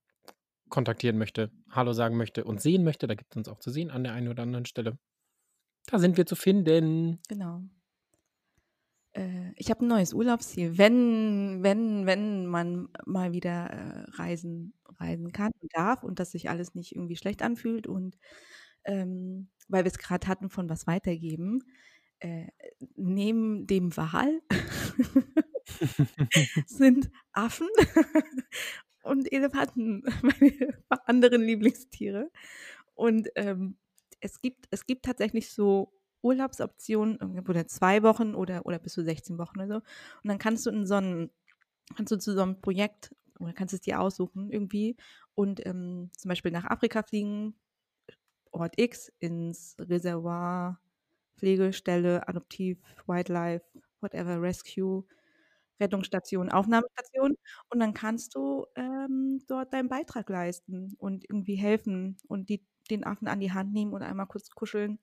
[0.69, 3.91] kontaktieren möchte, Hallo sagen möchte und sehen möchte, da gibt es uns auch zu sehen
[3.91, 4.97] an der einen oder anderen Stelle.
[5.85, 7.19] Da sind wir zu finden.
[7.27, 7.61] Genau.
[9.15, 10.77] Äh, ich habe ein neues Urlaubsziel.
[10.77, 16.49] Wenn, wenn, wenn man mal wieder äh, reisen, reisen kann und darf und dass sich
[16.49, 18.17] alles nicht irgendwie schlecht anfühlt und
[18.85, 21.63] ähm, weil wir es gerade hatten von was weitergeben,
[22.19, 22.47] äh,
[22.95, 24.41] neben dem Wal
[26.67, 27.67] sind Affen
[29.03, 32.31] und Elefanten meine anderen Lieblingstiere.
[32.95, 33.77] Und ähm,
[34.21, 35.91] es, gibt, es gibt tatsächlich so
[36.25, 39.75] Urlaubsoptionen, oder zwei Wochen oder, oder bis zu 16 Wochen oder so.
[39.75, 39.83] Und
[40.29, 41.31] dann kannst du in so einem,
[41.95, 44.97] kannst du zu so einem Projekt oder kannst es dir aussuchen irgendwie
[45.35, 47.55] und ähm, zum Beispiel nach Afrika fliegen,
[48.51, 50.79] Ort X, ins Reservoir,
[51.37, 53.65] Pflegestelle, Adoptiv, Wildlife,
[54.01, 55.05] whatever, Rescue,
[55.79, 57.35] Rettungsstation, Aufnahmestation.
[57.69, 63.03] Und dann kannst du ähm, dort deinen Beitrag leisten und irgendwie helfen und die, den
[63.05, 64.99] Affen an die Hand nehmen und einmal kurz kuscheln.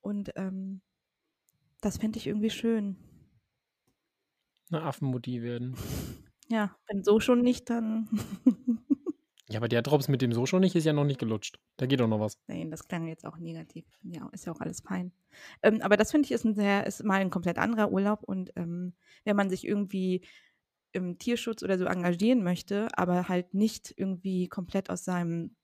[0.00, 0.80] Und ähm,
[1.80, 2.96] das fände ich irgendwie schön.
[4.70, 5.76] Eine Affenmutti werden.
[6.52, 8.08] Ja, wenn so schon nicht, dann.
[9.50, 11.58] Ja, aber der Drops mit dem so schon nicht ist ja noch nicht gelutscht.
[11.76, 12.34] Da geht doch noch was.
[12.46, 13.84] Nein, das klang jetzt auch negativ.
[14.04, 15.10] Ja, ist ja auch alles fein.
[15.62, 18.52] Ähm, aber das finde ich ist ein sehr, ist mal ein komplett anderer Urlaub und
[18.54, 18.94] ähm,
[19.24, 20.22] wenn man sich irgendwie
[20.92, 25.56] im Tierschutz oder so engagieren möchte, aber halt nicht irgendwie komplett aus seinem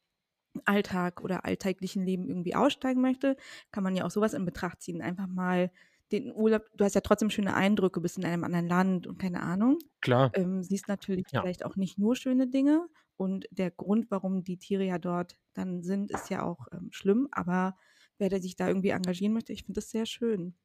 [0.65, 3.37] Alltag oder alltäglichen Leben irgendwie aussteigen möchte,
[3.73, 5.03] kann man ja auch sowas in Betracht ziehen.
[5.03, 5.71] Einfach mal
[6.13, 9.43] den Urlaub, du hast ja trotzdem schöne Eindrücke, bist in einem anderen Land und keine
[9.43, 9.79] Ahnung.
[10.01, 10.33] Klar.
[10.33, 11.41] Ähm, siehst natürlich Ja.
[11.41, 15.83] vielleicht auch nicht nur schöne Dinge und der Grund, warum die Tiere ja dort dann
[15.83, 17.77] sind, ist ja auch ähm, schlimm, aber
[18.19, 20.57] wer der sich da irgendwie engagieren möchte, ich finde das sehr schön.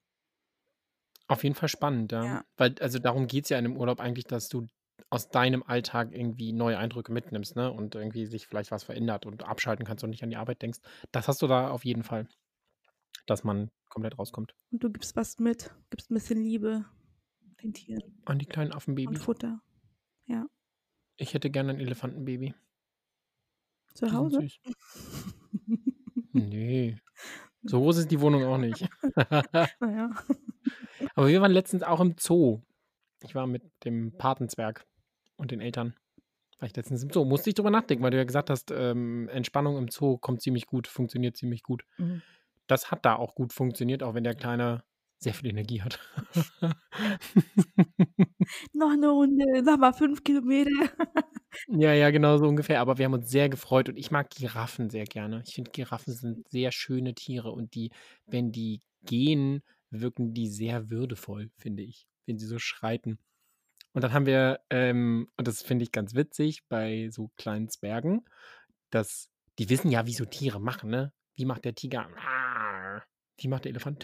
[1.28, 2.30] Auf jeden Fall spannend, ja.
[2.30, 2.46] Ja.
[2.58, 4.68] Weil, also darum geht es ja in dem Urlaub eigentlich, dass du
[5.12, 7.72] aus deinem Alltag irgendwie neue Eindrücke mitnimmst, ne?
[7.72, 10.80] Und irgendwie sich vielleicht was verändert und abschalten kannst und nicht an die Arbeit denkst.
[11.12, 12.28] Das hast du da auf jeden Fall.
[13.28, 14.56] Dass man komplett rauskommt.
[14.72, 16.86] Und du gibst was mit, gibst ein bisschen Liebe
[17.62, 19.22] den Tieren An die kleinen und Affenbabys.
[19.22, 19.62] Futter.
[20.26, 20.46] Ja,
[21.18, 22.56] Ich hätte gerne ein Elefantenbaby.
[23.94, 24.48] zu Die Hause.
[26.34, 26.98] Nee.
[27.64, 28.88] So groß ist die Wohnung auch nicht.
[29.82, 30.10] naja.
[31.16, 32.62] Aber wir waren letztens auch im Zoo.
[33.22, 34.88] Ich war mit dem Patenzwerg
[35.42, 35.96] und den Eltern.
[36.60, 37.26] War ich letztens im Zoo.
[37.26, 40.68] Musste ich drüber nachdenken, weil du ja gesagt hast, ähm, Entspannung im Zoo kommt ziemlich
[40.68, 41.84] gut, funktioniert ziemlich gut.
[41.98, 42.22] Mhm.
[42.68, 44.84] Das hat da auch gut funktioniert, auch wenn der Kleine
[45.18, 46.00] sehr viel Energie hat.
[48.74, 50.70] Noch eine Runde, sag mal fünf Kilometer.
[51.68, 52.80] ja, ja, genau so ungefähr.
[52.80, 55.44] Aber wir haben uns sehr gefreut und ich mag Giraffen sehr gerne.
[55.46, 57.92] Ich finde, Giraffen sind sehr schöne Tiere und die,
[58.26, 63.20] wenn die gehen, wirken die sehr würdevoll, finde ich, wenn sie so schreiten.
[63.94, 68.26] Und dann haben wir, ähm, und das finde ich ganz witzig, bei so kleinen Zwergen,
[68.90, 69.30] dass
[69.60, 71.14] die wissen ja, wie so Tiere machen, ne?
[71.36, 72.08] Wie macht der Tiger?
[72.18, 73.04] Arr.
[73.38, 74.04] Wie macht der Elefant?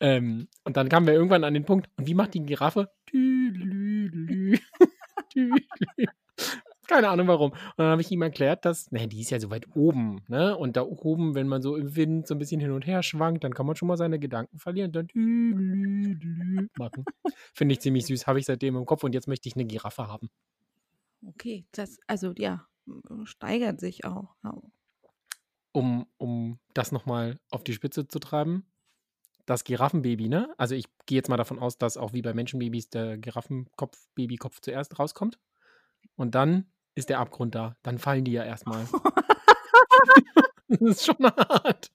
[0.00, 2.90] Ähm, und dann kamen wir irgendwann an den Punkt, und wie macht die Giraffe?
[3.06, 4.58] Tüdelüdelü.
[5.32, 6.06] Tüdelü.
[6.90, 7.52] Keine Ahnung warum.
[7.52, 10.56] Und dann habe ich ihm erklärt, dass, ne, die ist ja so weit oben, ne?
[10.56, 13.44] Und da oben, wenn man so im Wind so ein bisschen hin und her schwankt,
[13.44, 17.04] dann kann man schon mal seine Gedanken verlieren und dann tüdelüdelü machen.
[17.54, 20.08] Finde ich ziemlich süß, habe ich seitdem im Kopf und jetzt möchte ich eine Giraffe
[20.08, 20.30] haben.
[21.24, 22.66] Okay, das, also ja,
[23.22, 24.34] steigert sich auch.
[25.70, 28.66] Um, um das nochmal auf die Spitze zu treiben,
[29.46, 30.52] das Giraffenbaby, ne?
[30.58, 34.60] Also ich gehe jetzt mal davon aus, dass auch wie bei Menschenbabys der Giraffenkopf, Babykopf
[34.60, 35.38] zuerst rauskommt.
[36.16, 37.76] Und dann ist der Abgrund da.
[37.82, 38.86] Dann fallen die ja erstmal.
[40.68, 41.90] das ist schon hart.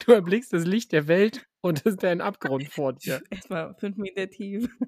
[0.00, 3.22] Du erblickst das Licht der Welt und es ist ein Abgrund vor dir.
[3.30, 4.68] Erstmal fünf Meter tief.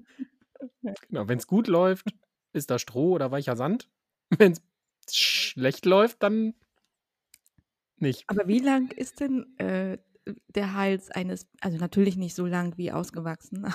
[1.09, 2.13] Genau, wenn es gut läuft,
[2.53, 3.89] ist da Stroh oder weicher Sand.
[4.29, 4.61] Wenn es
[5.11, 6.53] schlecht läuft, dann
[7.97, 8.25] nicht.
[8.27, 9.97] Aber wie lang ist denn äh,
[10.49, 13.65] der Hals eines, also natürlich nicht so lang wie ausgewachsen,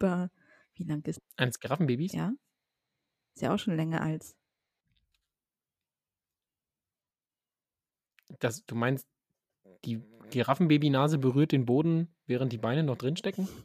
[0.00, 0.30] aber
[0.74, 2.12] wie lang ist, Eines Giraffenbabys?
[2.12, 2.32] ja?
[3.34, 4.36] Ist ja auch schon länger als.
[8.38, 9.08] Das, du meinst,
[9.84, 13.48] die Giraffenbaby-Nase berührt den Boden, während die Beine noch drinstecken?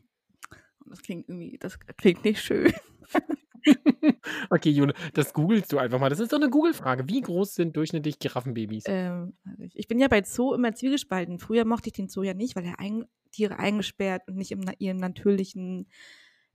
[0.86, 2.74] Das klingt irgendwie, das klingt nicht schön.
[4.50, 6.10] okay, Jule, das googelst du einfach mal.
[6.10, 7.08] Das ist doch eine Google-Frage.
[7.08, 8.86] Wie groß sind durchschnittlich Giraffenbabys?
[8.88, 11.38] Ähm, also ich, ich bin ja bei Zoo immer zwiegespalten.
[11.38, 14.64] Früher mochte ich den Zoo ja nicht, weil er ein, Tiere eingesperrt und nicht in
[14.80, 15.88] ihrem natürlichen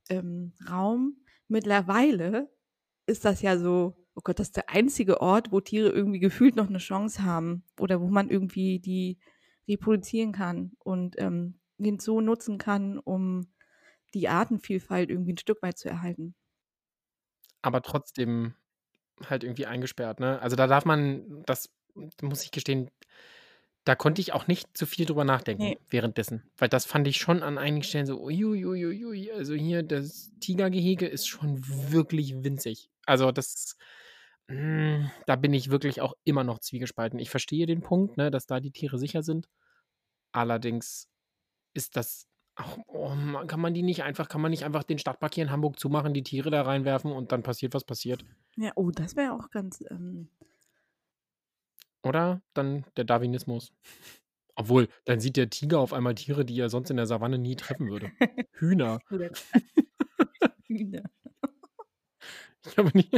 [0.09, 1.17] ähm, Raum.
[1.47, 2.49] Mittlerweile
[3.05, 6.55] ist das ja so, oh Gott, das ist der einzige Ort, wo Tiere irgendwie gefühlt
[6.55, 9.19] noch eine Chance haben oder wo man irgendwie die
[9.67, 13.47] reproduzieren kann und ähm, den Zoo nutzen kann, um
[14.13, 16.35] die Artenvielfalt irgendwie ein Stück weit zu erhalten.
[17.61, 18.53] Aber trotzdem
[19.23, 20.41] halt irgendwie eingesperrt, ne?
[20.41, 21.69] Also da darf man, das
[22.21, 22.91] muss ich gestehen,
[23.85, 25.77] da konnte ich auch nicht zu viel drüber nachdenken Nee.
[25.89, 26.43] währenddessen.
[26.57, 31.27] Weil das fand ich schon an einigen Stellen so, uiuiuiui, also hier das Tigergehege ist
[31.27, 31.61] schon
[31.91, 32.89] wirklich winzig.
[33.05, 33.77] Also das,
[34.47, 37.19] mm, da bin ich wirklich auch immer noch zwiegespalten.
[37.19, 39.47] Ich verstehe den Punkt, ne, dass da die Tiere sicher sind.
[40.31, 41.07] Allerdings
[41.73, 43.09] ist das auch, oh,
[43.47, 46.13] kann man die nicht einfach, kann man nicht einfach den Stadtpark hier in Hamburg zumachen,
[46.13, 48.25] die Tiere da reinwerfen und dann passiert, was passiert.
[48.55, 49.83] Ja, oh, das wäre auch ganz.
[49.91, 50.29] Ähm,
[52.05, 52.41] Oder?
[52.53, 53.73] Dann der Darwinismus.
[54.55, 57.55] Obwohl, dann sieht der Tiger auf einmal Tiere, die er sonst in der Savanne nie
[57.55, 58.11] treffen würde.
[58.53, 58.99] Hühner.
[60.67, 61.03] Hühner.
[62.65, 63.09] Ich habe nie.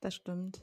[0.00, 0.62] Das stimmt.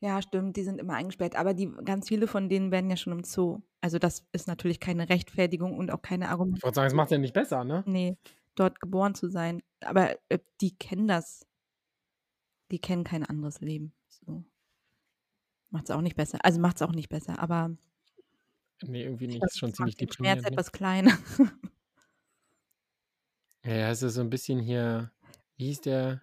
[0.00, 1.36] Ja, stimmt, die sind immer eingesperrt.
[1.36, 3.60] Aber die, ganz viele von denen werden ja schon im Zoo.
[3.80, 6.66] Also, das ist natürlich keine Rechtfertigung und auch keine Ich Argumentation.
[6.68, 7.82] wollte sagen, es macht ja nicht besser, ne?
[7.86, 8.16] Nee,
[8.54, 9.62] dort geboren zu sein.
[9.80, 11.46] Aber äh, die kennen das.
[12.70, 13.92] Die kennen kein anderes Leben.
[14.08, 14.44] So.
[15.72, 16.38] Macht es auch nicht besser.
[16.44, 17.76] Also macht es auch nicht besser, aber
[18.84, 19.44] Nee, irgendwie ich nicht.
[19.44, 20.44] Ist schon das ziemlich den Schmerz deprimierend.
[20.44, 20.52] Ne?
[20.52, 21.18] etwas kleiner.
[23.64, 25.10] Ja, ja, es ist so ein bisschen hier,
[25.56, 26.20] wie hieß der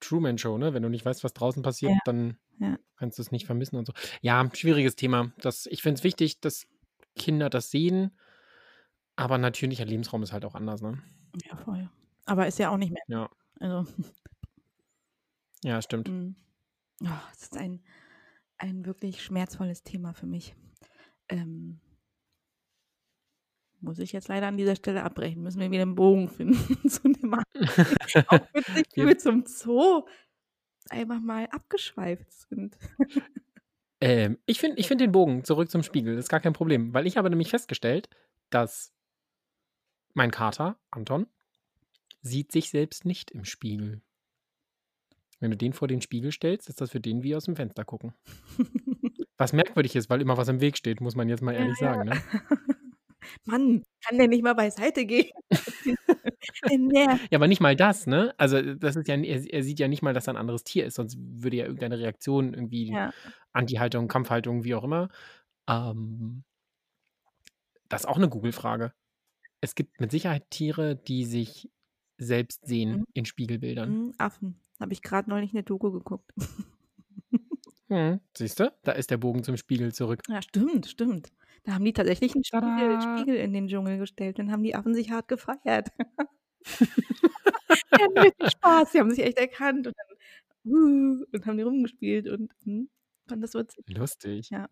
[0.00, 0.74] Truman Show, ne?
[0.74, 2.78] Wenn du nicht weißt, was draußen passiert, Ja, dann ja.
[2.96, 3.92] kannst du es nicht vermissen und so.
[4.20, 5.32] Ja, schwieriges Thema.
[5.38, 6.66] Das, ich finde es wichtig, dass
[7.16, 8.16] Kinder das sehen,
[9.16, 11.02] aber natürlicher Lebensraum ist halt auch anders, ne?
[11.44, 11.88] Ja, voll.
[12.26, 13.02] Aber ist ja auch nicht mehr.
[13.08, 13.90] Ja, Also,
[15.64, 16.08] ja, stimmt.
[16.08, 16.36] mm.
[17.04, 17.82] oh, es ist ein,
[18.58, 20.54] ein wirklich schmerzvolles Thema für mich.
[21.28, 21.80] Ähm,
[23.80, 25.42] muss ich jetzt leider an dieser Stelle abbrechen.
[25.42, 27.34] Müssen wir wieder einen Bogen finden zu dem.
[27.34, 27.44] Auch
[28.52, 30.04] witzig, wie Wir, wir zum Zoo
[30.90, 32.76] einfach mal abgeschweift sind.
[34.00, 36.94] ähm, ich finde ich find den Bogen zurück zum Spiegel, das ist gar kein Problem,
[36.94, 38.08] weil ich habe nämlich festgestellt,
[38.50, 38.92] dass
[40.14, 41.26] mein Kater, Anton,
[42.22, 44.02] sieht sich selbst nicht im Spiegel.
[45.40, 47.84] Wenn du den vor den Spiegel stellst, ist das für den wie aus dem Fenster
[47.84, 48.12] gucken.
[49.38, 51.78] Was merkwürdig ist, weil immer was im Weg steht, muss man jetzt mal Ja, ehrlich
[51.80, 51.94] ja.
[51.94, 52.16] sagen, ne?
[53.44, 55.30] Mann, kann der nicht mal beiseite gehen?
[56.92, 58.34] Ja, aber nicht mal das, ne?
[58.38, 60.86] Also, das ist ja, er, er sieht ja nicht mal, dass er ein anderes Tier
[60.86, 63.12] ist, sonst würde ja irgendeine Reaktion, irgendwie Ja.
[63.52, 65.08] Anti-Haltung, Kampfhaltung, wie auch immer.
[65.68, 66.42] Ähm,
[67.88, 68.92] das ist auch eine Google-Frage.
[69.60, 71.70] Es gibt mit Sicherheit Tiere, die sich
[72.18, 73.04] selbst sehen Mhm.
[73.14, 73.90] in Spiegelbildern.
[74.06, 74.60] Mhm, Affen.
[74.80, 76.32] Habe ich gerade neulich eine Doku geguckt.
[77.90, 78.70] Hm, siehst du?
[78.82, 80.20] Da ist der Bogen zum Spiegel zurück.
[80.28, 81.32] Ja, stimmt, stimmt.
[81.64, 83.00] Da haben die tatsächlich einen Spiegel!
[83.00, 85.88] Spiegel in den Dschungel gestellt und haben die Affen sich hart gefeiert.
[86.68, 91.62] Die hatten richtig Spaß, die haben sich echt erkannt und dann uh, und haben die
[91.62, 92.88] rumgespielt und hm,
[93.26, 93.84] fand das witzig.
[93.88, 94.50] Lustig.
[94.50, 94.68] Ja.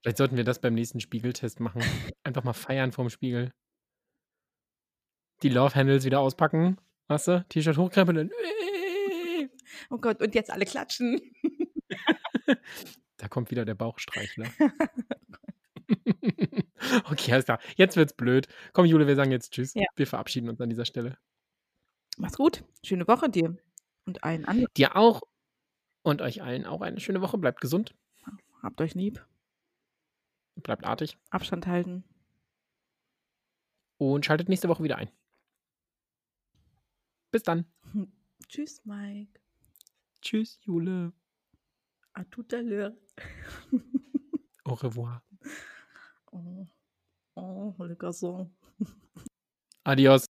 [0.00, 1.82] Vielleicht sollten wir das beim nächsten Spiegeltest machen.
[2.24, 3.50] Einfach mal feiern vorm Spiegel.
[5.42, 6.78] Die Love Handles wieder auspacken.
[7.08, 7.44] Weißt du?
[7.48, 8.30] T-Shirt hochkrempeln.
[9.90, 11.20] Oh Gott, und jetzt alle klatschen.
[13.16, 14.46] Da kommt wieder der Bauchstreichler.
[17.10, 17.60] okay, alles klar.
[17.76, 18.46] Jetzt wird's blöd.
[18.72, 19.74] Komm, Jule, wir sagen jetzt Tschüss.
[19.74, 19.84] Ja.
[19.96, 21.18] Wir verabschieden uns an dieser Stelle.
[22.16, 22.64] Mach's gut.
[22.84, 23.56] Schöne Woche dir
[24.06, 24.68] und allen anderen.
[24.76, 25.22] Dir auch
[26.02, 27.38] und euch allen auch eine schöne Woche.
[27.38, 27.94] Bleibt gesund,
[28.62, 29.24] Habt euch lieb.
[30.56, 32.04] bleibt artig Abstand halten.
[33.98, 35.10] und schaltet nächste Woche wieder ein.
[37.30, 37.66] Bis dann.
[38.48, 39.38] Tschüss, Mike.
[40.28, 41.10] Tschüss, Jule.
[42.12, 42.92] À tout à l'heure.
[44.66, 45.22] Au revoir.
[46.32, 46.66] Oh,
[47.36, 48.50] oh, le garçon.
[49.86, 50.26] Adios.